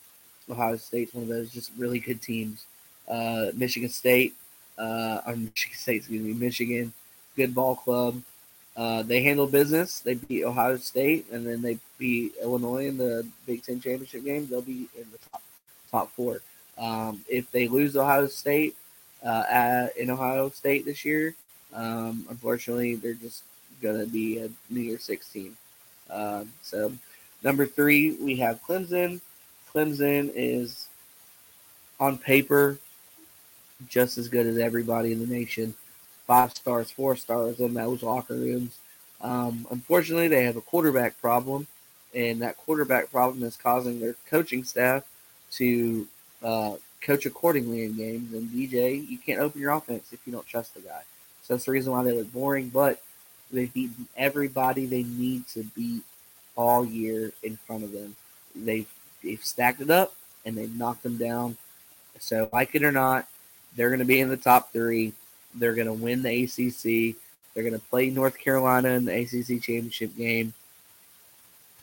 [0.49, 2.65] Ohio State's one of those just really good teams.
[3.07, 4.35] Uh, Michigan State,
[4.77, 6.93] uh, or Michigan State, excuse me, Michigan,
[7.35, 8.21] good ball club.
[8.75, 9.99] Uh, they handle business.
[9.99, 14.47] They beat Ohio State, and then they beat Illinois in the Big Ten championship game.
[14.47, 15.43] They'll be in the top
[15.91, 16.41] top four.
[16.77, 18.75] Um, if they lose Ohio State
[19.25, 21.35] uh, at, in Ohio State this year,
[21.73, 23.43] um, unfortunately, they're just
[23.81, 25.57] gonna be a New Six team.
[26.09, 26.93] Um, so,
[27.43, 29.19] number three, we have Clemson.
[29.73, 30.87] Clemson is
[31.99, 32.77] on paper
[33.89, 35.73] just as good as everybody in the nation
[36.31, 38.77] five stars, four stars in those locker rooms.
[39.19, 41.67] Um, unfortunately, they have a quarterback problem,
[42.15, 45.03] and that quarterback problem is causing their coaching staff
[45.55, 46.07] to
[46.41, 48.31] uh, coach accordingly in games.
[48.31, 51.01] And DJ, you can't open your offense if you don't trust the guy.
[51.43, 52.69] So that's the reason why they look boring.
[52.69, 53.01] But
[53.51, 56.03] they've beaten everybody they need to beat
[56.55, 58.15] all year in front of them.
[58.55, 58.87] They've
[59.21, 60.15] they've stacked it up
[60.45, 61.57] and they've knocked them down.
[62.19, 63.27] So like it or not,
[63.75, 65.11] they're going to be in the top three.
[65.55, 67.15] They're going to win the ACC.
[67.53, 70.53] They're going to play North Carolina in the ACC championship game.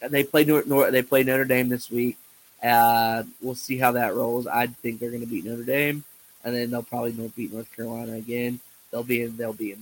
[0.01, 2.17] And they play North, they play Notre Dame this week.
[2.63, 4.47] Uh, we'll see how that rolls.
[4.47, 6.05] I think they're going to beat Notre Dame,
[6.45, 8.61] and then they'll probably beat North Carolina again.
[8.91, 9.37] They'll be in.
[9.37, 9.79] They'll be in.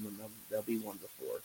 [0.51, 1.41] They'll be one before.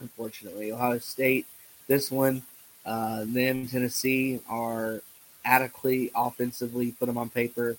[0.00, 1.46] Unfortunately, Ohio State.
[1.86, 2.42] This one,
[2.86, 5.02] uh, them Tennessee are
[5.44, 6.92] adequately offensively.
[6.92, 7.76] Put them on paper.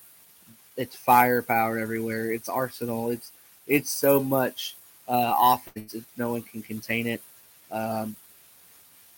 [0.77, 2.31] It's firepower everywhere.
[2.31, 3.09] It's arsenal.
[3.11, 3.31] It's
[3.67, 4.75] it's so much
[5.07, 7.21] uh, offense no one can contain it.
[7.71, 8.15] Um,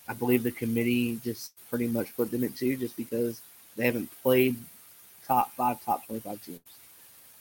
[0.08, 3.41] I believe the committee just pretty much put them at two just because
[3.76, 4.56] they haven't played
[5.28, 6.60] top five, top 25 teams.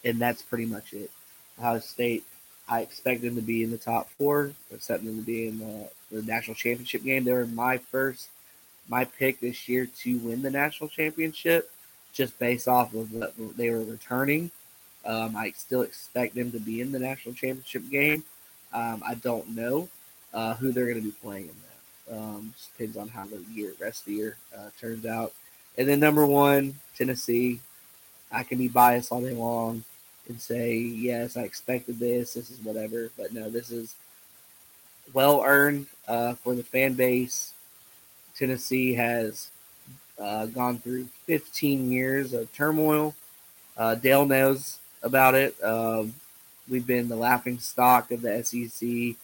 [0.04, 1.10] And that's pretty much it.
[1.58, 2.24] Ohio State,
[2.68, 5.88] I expect them to be in the top four, expect them to be in the,
[6.10, 7.24] the national championship game.
[7.24, 8.28] They were my first,
[8.88, 11.70] my pick this year to win the national championship
[12.12, 14.50] just based off of what they were returning
[15.06, 18.24] um, I still expect them to be in the national championship game.
[18.72, 19.88] Um, I don't know
[20.32, 22.16] uh, who they're going to be playing in that.
[22.16, 25.32] Um, just depends on how the year, rest of the year uh, turns out.
[25.78, 27.60] And then number one, Tennessee.
[28.32, 29.84] I can be biased all day long
[30.28, 32.34] and say, yes, I expected this.
[32.34, 33.10] This is whatever.
[33.16, 33.94] But no, this is
[35.12, 37.52] well earned uh, for the fan base.
[38.36, 39.50] Tennessee has
[40.18, 43.14] uh, gone through 15 years of turmoil.
[43.76, 45.62] Uh, Dale knows about it.
[45.62, 46.14] Um,
[46.68, 49.16] we've been the laughing stock of the SEC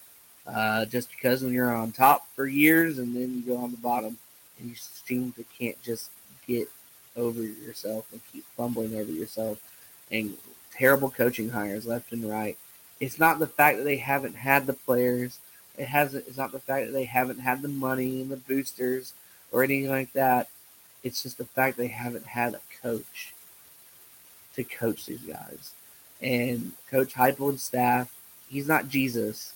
[0.46, 3.76] uh, just because when you're on top for years and then you go on the
[3.78, 4.18] bottom
[4.58, 6.10] and you seem to can't just
[6.46, 6.68] get
[7.16, 9.58] over yourself and keep fumbling over yourself
[10.10, 10.36] and
[10.72, 12.56] terrible coaching hires left and right.
[13.00, 15.38] It's not the fact that they haven't had the players.
[15.78, 16.26] It hasn't.
[16.28, 19.14] It's not the fact that they haven't had the money and the boosters
[19.50, 20.48] or anything like that.
[21.02, 23.32] It's just the fact they haven't had a coach
[24.62, 25.72] to coach these guys.
[26.20, 28.12] And Coach Heupel and staff,
[28.48, 29.54] he's not Jesus,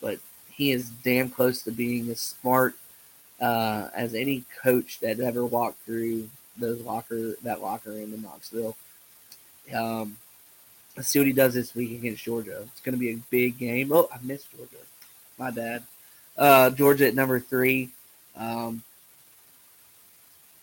[0.00, 0.18] but
[0.50, 2.74] he is damn close to being as smart
[3.40, 8.76] uh, as any coach that ever walked through those locker that locker room in Knoxville.
[9.74, 10.18] Um,
[10.96, 12.62] let's see what he does this week against Georgia.
[12.72, 13.90] It's going to be a big game.
[13.92, 14.84] Oh, I missed Georgia.
[15.38, 15.84] My bad.
[16.36, 17.90] Uh, Georgia at number three.
[18.36, 18.82] Um,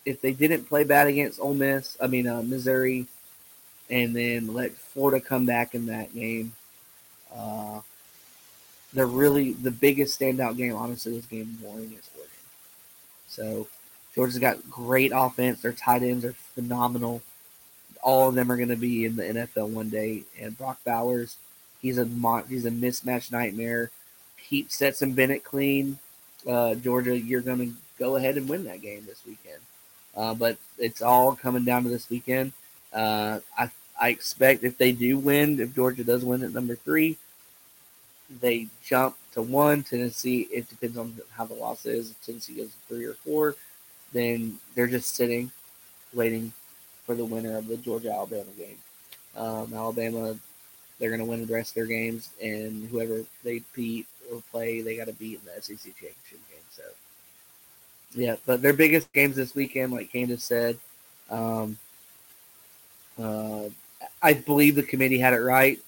[0.04, 3.06] if they didn't play bad against Ole Miss, I mean uh, Missouri,
[3.90, 6.52] and then let Florida come back in that game,
[7.34, 7.80] uh,
[8.92, 10.74] they're really the biggest standout game.
[10.74, 12.30] Honestly, was game one against Oregon.
[13.28, 13.68] So
[14.14, 15.62] Georgia's got great offense.
[15.62, 17.22] Their tight ends are phenomenal.
[18.02, 20.22] All of them are going to be in the NFL one day.
[20.40, 21.36] And Brock Bowers,
[21.80, 22.04] he's a
[22.48, 23.90] he's a mismatch nightmare.
[24.48, 25.98] Keep Stetson Bennett clean.
[26.48, 29.60] Uh, Georgia, you're going to go ahead and win that game this weekend.
[30.16, 32.52] Uh, but it's all coming down to this weekend.
[32.92, 37.16] Uh, I I expect if they do win, if Georgia does win at number three,
[38.40, 39.82] they jump to one.
[39.82, 42.10] Tennessee, it depends on how the loss is.
[42.10, 43.56] If Tennessee goes to three or four,
[44.12, 45.50] then they're just sitting,
[46.12, 46.52] waiting
[47.04, 48.76] for the winner of the Georgia Alabama game.
[49.36, 50.36] Um, Alabama,
[50.98, 54.80] they're going to win the rest of their games, and whoever they beat or play,
[54.80, 56.58] they got to beat in the SEC championship game.
[56.70, 56.82] So,
[58.14, 60.78] yeah, but their biggest games this weekend, like Candace said,
[61.30, 61.78] um,
[63.18, 63.68] uh,
[64.22, 65.78] I believe the committee had it right.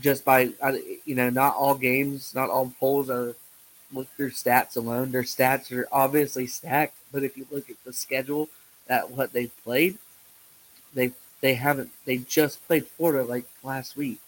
[0.00, 0.50] Just by
[1.04, 3.36] you know, not all games, not all polls are
[3.92, 5.12] look through stats alone.
[5.12, 8.48] Their stats are obviously stacked, but if you look at the schedule,
[8.88, 9.98] at what they've played,
[10.94, 11.90] they they haven't.
[12.04, 14.18] They just played Florida like last week.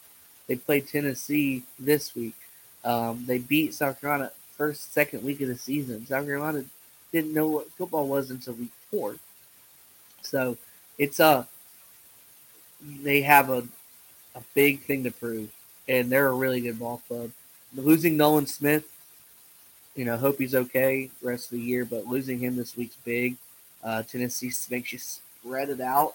[0.47, 2.35] They played Tennessee this week.
[2.85, 6.07] Um, they beat South Carolina first, second week of the season.
[6.07, 6.65] South Carolina
[7.13, 9.17] didn't know what football was until week four.
[10.23, 10.57] So
[10.99, 11.49] it's a
[12.81, 13.67] they have a
[14.35, 15.51] a big thing to prove,
[15.89, 17.31] and they're a really good ball club.
[17.75, 18.85] Losing Nolan Smith,
[19.95, 23.37] you know, hope he's okay rest of the year, but losing him this week's big.
[23.83, 26.15] Uh, Tennessee makes you spread it out.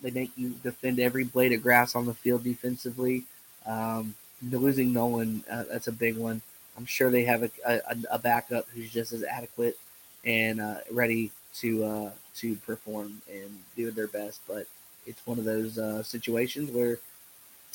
[0.00, 3.24] They make you defend every blade of grass on the field defensively.
[3.64, 4.14] Um,
[4.50, 6.42] losing Nolan, uh, that's a big one.
[6.76, 7.80] I'm sure they have a, a,
[8.12, 9.78] a backup who's just as adequate
[10.24, 14.40] and uh, ready to uh, to perform and do their best.
[14.48, 14.66] But
[15.06, 16.98] it's one of those uh, situations where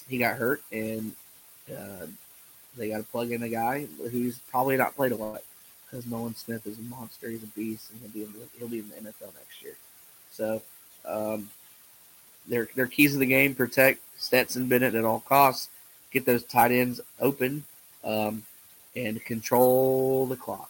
[0.07, 1.13] he got hurt and
[1.69, 2.05] uh,
[2.78, 5.41] they got to plug in a guy who's probably not played a lot
[5.89, 7.30] because Nolan Smith is a monster.
[7.30, 9.75] He's a beast, and he'll be in the, he'll be in the NFL next year.
[10.32, 10.61] So,
[11.05, 11.49] um,
[12.47, 15.69] their their keys of the game: protect Stetson Bennett at all costs,
[16.11, 17.63] get those tight ends open,
[18.03, 18.43] um,
[18.95, 20.69] and control the clock,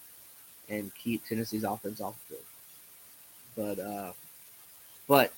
[0.69, 3.77] and keep Tennessee's offense off the field.
[3.77, 4.11] But uh,
[5.07, 5.33] but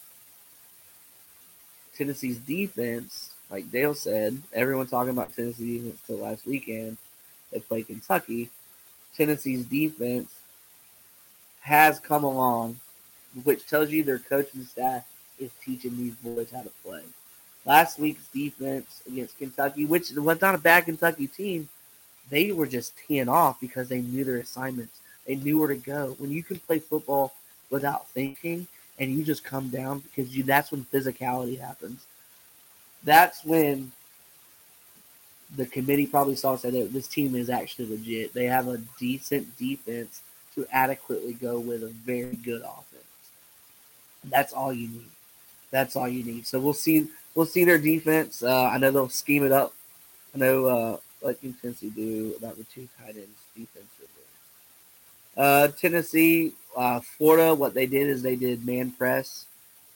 [2.00, 6.96] Tennessee's defense, like Dale said, everyone talking about Tennessee defense till last weekend.
[7.52, 8.50] They played Kentucky.
[9.18, 10.34] Tennessee's defense
[11.60, 12.80] has come along,
[13.44, 15.06] which tells you their coaching staff
[15.40, 17.02] is teaching these boys how to play.
[17.66, 21.68] Last week's defense against Kentucky, which was not a bad Kentucky team,
[22.30, 25.02] they were just teeing off because they knew their assignments.
[25.28, 26.16] They knew where to go.
[26.18, 27.34] When you can play football
[27.70, 28.68] without thinking
[29.00, 32.06] and you just come down because you that's when physicality happens.
[33.04, 33.92] That's when
[35.56, 38.34] the committee probably saw said that this team is actually legit.
[38.34, 40.22] They have a decent defense
[40.56, 43.04] to adequately go with a very good offense.
[44.26, 45.10] That's all you need.
[45.72, 46.46] That's all you need.
[46.46, 47.08] So we'll see.
[47.36, 48.44] We'll see their defense.
[48.44, 49.74] Uh, I know they'll scheme it up.
[50.36, 54.19] I know, uh, like Tennessee do about the two tight ends defensively.
[55.40, 57.56] Uh, Tennessee, uh, Florida.
[57.56, 59.46] What they did is they did man press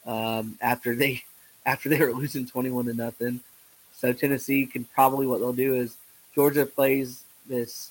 [0.06, 1.22] um, after they
[1.66, 3.40] after they were losing twenty-one to nothing.
[3.92, 5.96] So Tennessee can probably what they'll do is
[6.34, 7.90] Georgia plays this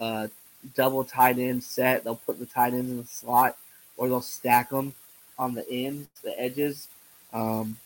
[0.00, 0.28] uh,
[0.74, 2.04] double tight end set.
[2.04, 3.56] They'll put the tight ends in the slot,
[3.96, 4.94] or they'll stack them
[5.38, 6.88] on the ends, the edges.
[7.32, 7.76] Um,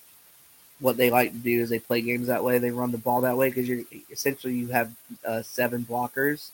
[0.78, 2.58] what they like to do is they play games that way.
[2.58, 4.92] They run the ball that way because you're essentially you have
[5.26, 6.50] uh, seven blockers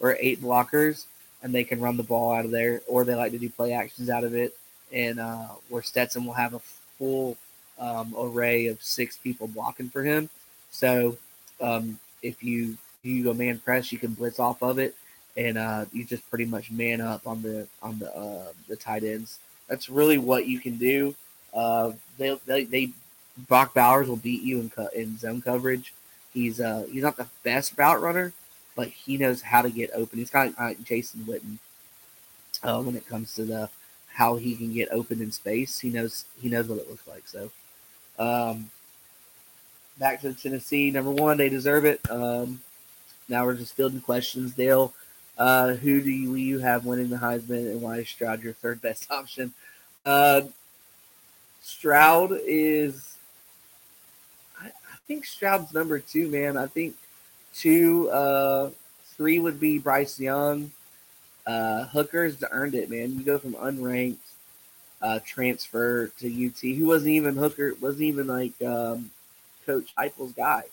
[0.00, 1.04] or eight blockers,
[1.42, 2.80] and they can run the ball out of there.
[2.86, 4.56] Or they like to do play actions out of it,
[4.92, 6.60] and uh, where Stetson will have a
[6.98, 7.36] full
[7.78, 10.28] um, array of six people blocking for him.
[10.70, 11.16] So
[11.60, 14.94] um, if you you go man press, you can blitz off of it,
[15.36, 19.04] and uh, you just pretty much man up on the on the uh, the tight
[19.04, 19.38] ends.
[19.68, 21.14] That's really what you can do.
[21.54, 22.90] Uh, they, they they
[23.48, 25.92] Brock Bowers will beat you in in zone coverage.
[26.32, 28.32] He's uh he's not the best route runner,
[28.80, 30.18] but he knows how to get open.
[30.18, 31.58] He's kind of like Jason Witten
[32.62, 33.68] uh, when it comes to the
[34.14, 35.78] how he can get open in space.
[35.78, 37.28] He knows he knows what it looks like.
[37.28, 37.50] So
[38.18, 38.70] um,
[39.98, 40.90] back to Tennessee.
[40.90, 42.00] Number one, they deserve it.
[42.10, 42.62] Um,
[43.28, 44.54] now we're just fielding questions.
[44.54, 44.94] Dale,
[45.36, 48.80] uh, who do you, you have winning the Heisman, and why is Stroud your third
[48.80, 49.52] best option?
[50.06, 50.40] Uh,
[51.60, 53.18] Stroud is,
[54.58, 56.56] I, I think Stroud's number two, man.
[56.56, 56.96] I think
[57.54, 58.70] two, uh,
[59.16, 60.70] three would be Bryce Young.
[61.46, 63.18] Uh, Hooker's earned it, man.
[63.18, 64.16] You go from unranked
[65.02, 66.60] uh, transfer to UT.
[66.60, 67.74] Who wasn't even Hooker?
[67.80, 69.10] Wasn't even like um,
[69.66, 70.64] Coach Heupel's guy.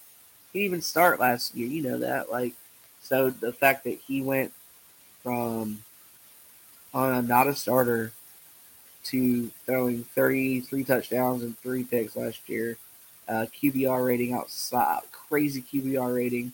[0.52, 1.68] He didn't even start last year.
[1.68, 2.32] You know that.
[2.32, 2.54] Like,
[3.02, 4.52] so the fact that he went
[5.24, 5.84] from
[6.94, 8.12] on not a starter
[9.06, 12.78] to throwing 33 touchdowns and three picks last year,
[13.30, 16.54] uh, QBR rating outside, crazy QBR rating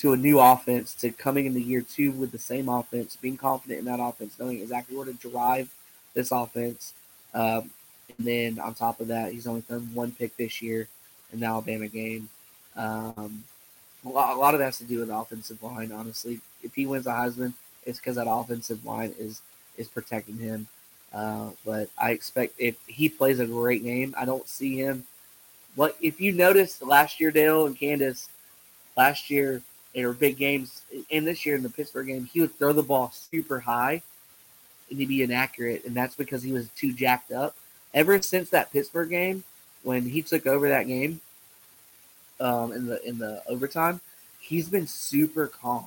[0.00, 3.80] to a new offense, to coming into year two with the same offense, being confident
[3.80, 5.68] in that offense, knowing exactly where to drive
[6.14, 6.94] this offense.
[7.34, 7.70] Um,
[8.16, 10.88] and then on top of that, he's only thrown one pick this year
[11.32, 12.30] in the Alabama game.
[12.76, 13.44] Um,
[14.06, 16.40] a, lot, a lot of that has to do with the offensive line, honestly.
[16.62, 17.52] If he wins the Heisman,
[17.84, 19.42] it's because that offensive line is
[19.76, 20.66] is protecting him.
[21.12, 25.04] Uh, but I expect if he plays a great game, I don't see him.
[25.74, 28.28] What if you noticed last year, Dale and Candace,
[28.96, 29.62] last year
[29.96, 33.12] our big games, and this year in the Pittsburgh game, he would throw the ball
[33.12, 34.02] super high
[34.90, 37.56] and he'd be inaccurate, and that's because he was too jacked up.
[37.94, 39.44] Ever since that Pittsburgh game,
[39.82, 41.20] when he took over that game,
[42.40, 44.00] um, in the in the overtime,
[44.40, 45.86] he's been super calm.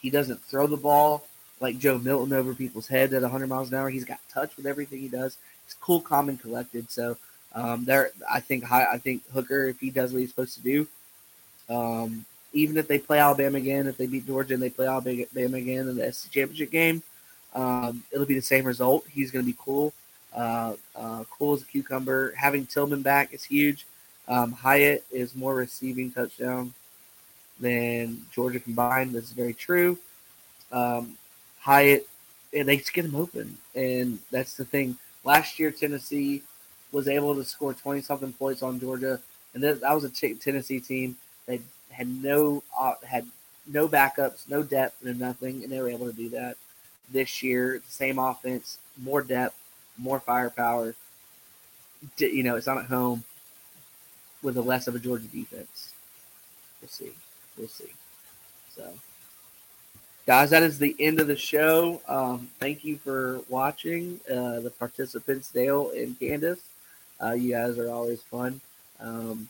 [0.00, 1.26] He doesn't throw the ball
[1.60, 3.88] like Joe Milton over people's heads at 100 miles an hour.
[3.88, 5.38] He's got touch with everything he does.
[5.64, 6.90] He's cool, calm, and collected.
[6.90, 7.16] So
[7.54, 10.86] um, there, I think I think Hooker, if he does what he's supposed to do,
[11.68, 12.24] um,
[12.54, 15.88] even if they play Alabama again, if they beat Georgia and they play Alabama again
[15.88, 17.02] in the SEC championship game,
[17.52, 19.04] um, it'll be the same result.
[19.10, 19.92] He's going to be cool,
[20.34, 22.32] uh, uh, cool as a cucumber.
[22.36, 23.86] Having Tillman back is huge.
[24.28, 26.72] Um, Hyatt is more receiving touchdown
[27.60, 29.12] than Georgia combined.
[29.12, 29.98] This is very true.
[30.72, 31.18] Um,
[31.60, 32.06] Hyatt,
[32.52, 34.96] and they just get him open, and that's the thing.
[35.24, 36.42] Last year, Tennessee
[36.92, 39.20] was able to score twenty something points on Georgia,
[39.54, 41.60] and that, that was a t- Tennessee team that
[41.94, 43.26] had no uh, had
[43.66, 46.56] no backups, no depth, and nothing, and they were able to do that
[47.10, 47.80] this year.
[47.84, 49.58] The Same offense, more depth,
[49.96, 50.94] more firepower.
[52.18, 53.24] You know, it's not at home
[54.42, 55.92] with a less of a Georgia defense.
[56.80, 57.12] We'll see.
[57.56, 57.92] We'll see.
[58.76, 58.92] So,
[60.26, 62.02] guys, that is the end of the show.
[62.06, 64.20] Um, thank you for watching.
[64.30, 66.60] Uh, the participants, Dale and Candace.
[67.22, 68.60] Uh, you guys are always fun.
[69.00, 69.48] Um,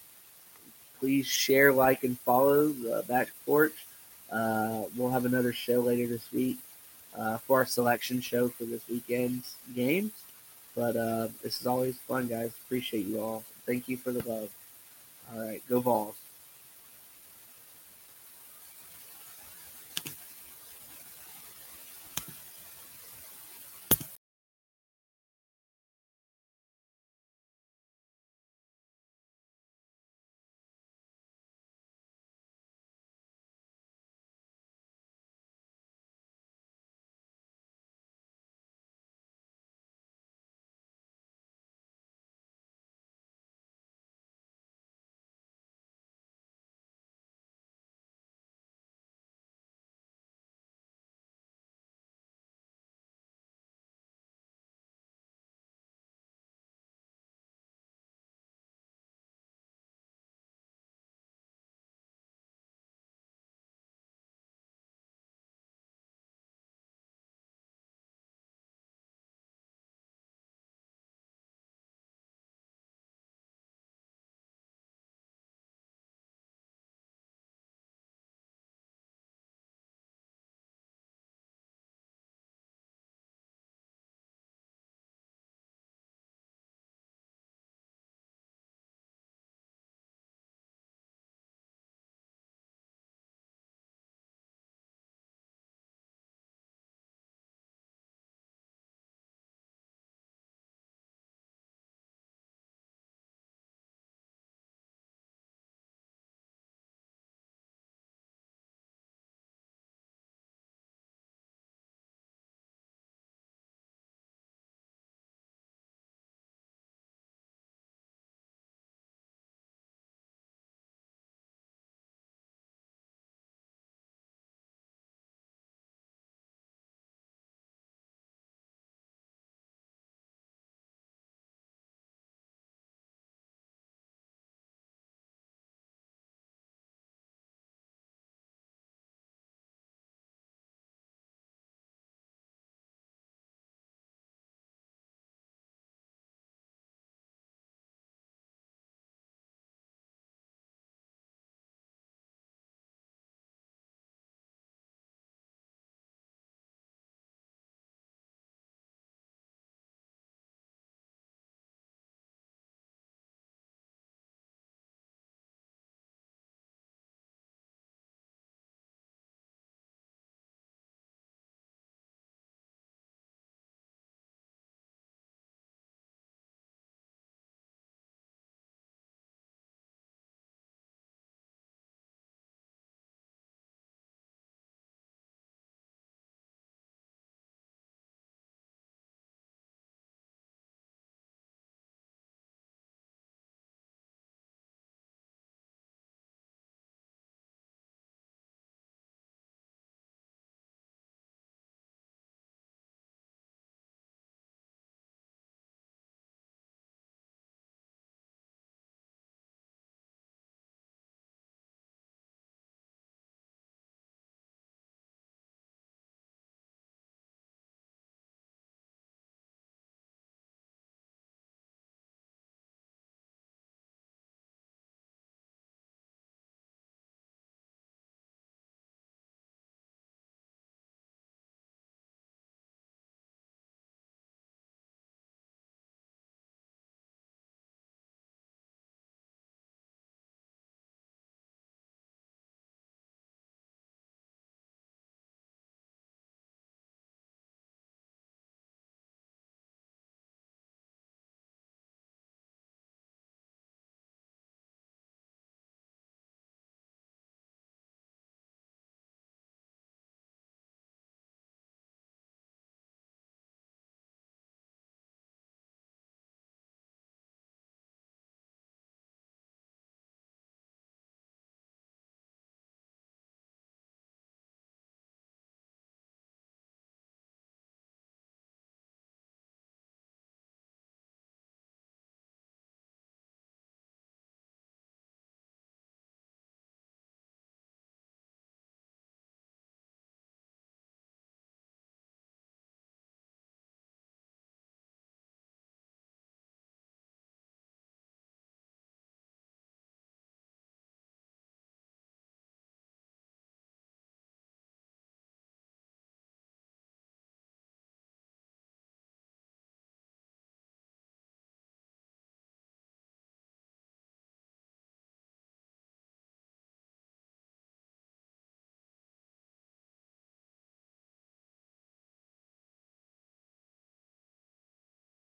[1.04, 3.74] please share, like, and follow the Back Porch.
[4.32, 6.56] Uh, we'll have another show later this week
[7.14, 10.12] uh, for our selection show for this weekend's games.
[10.74, 12.52] But uh, this is always fun, guys.
[12.64, 13.44] Appreciate you all.
[13.66, 14.48] Thank you for the love.
[15.30, 16.23] All right, go Vols.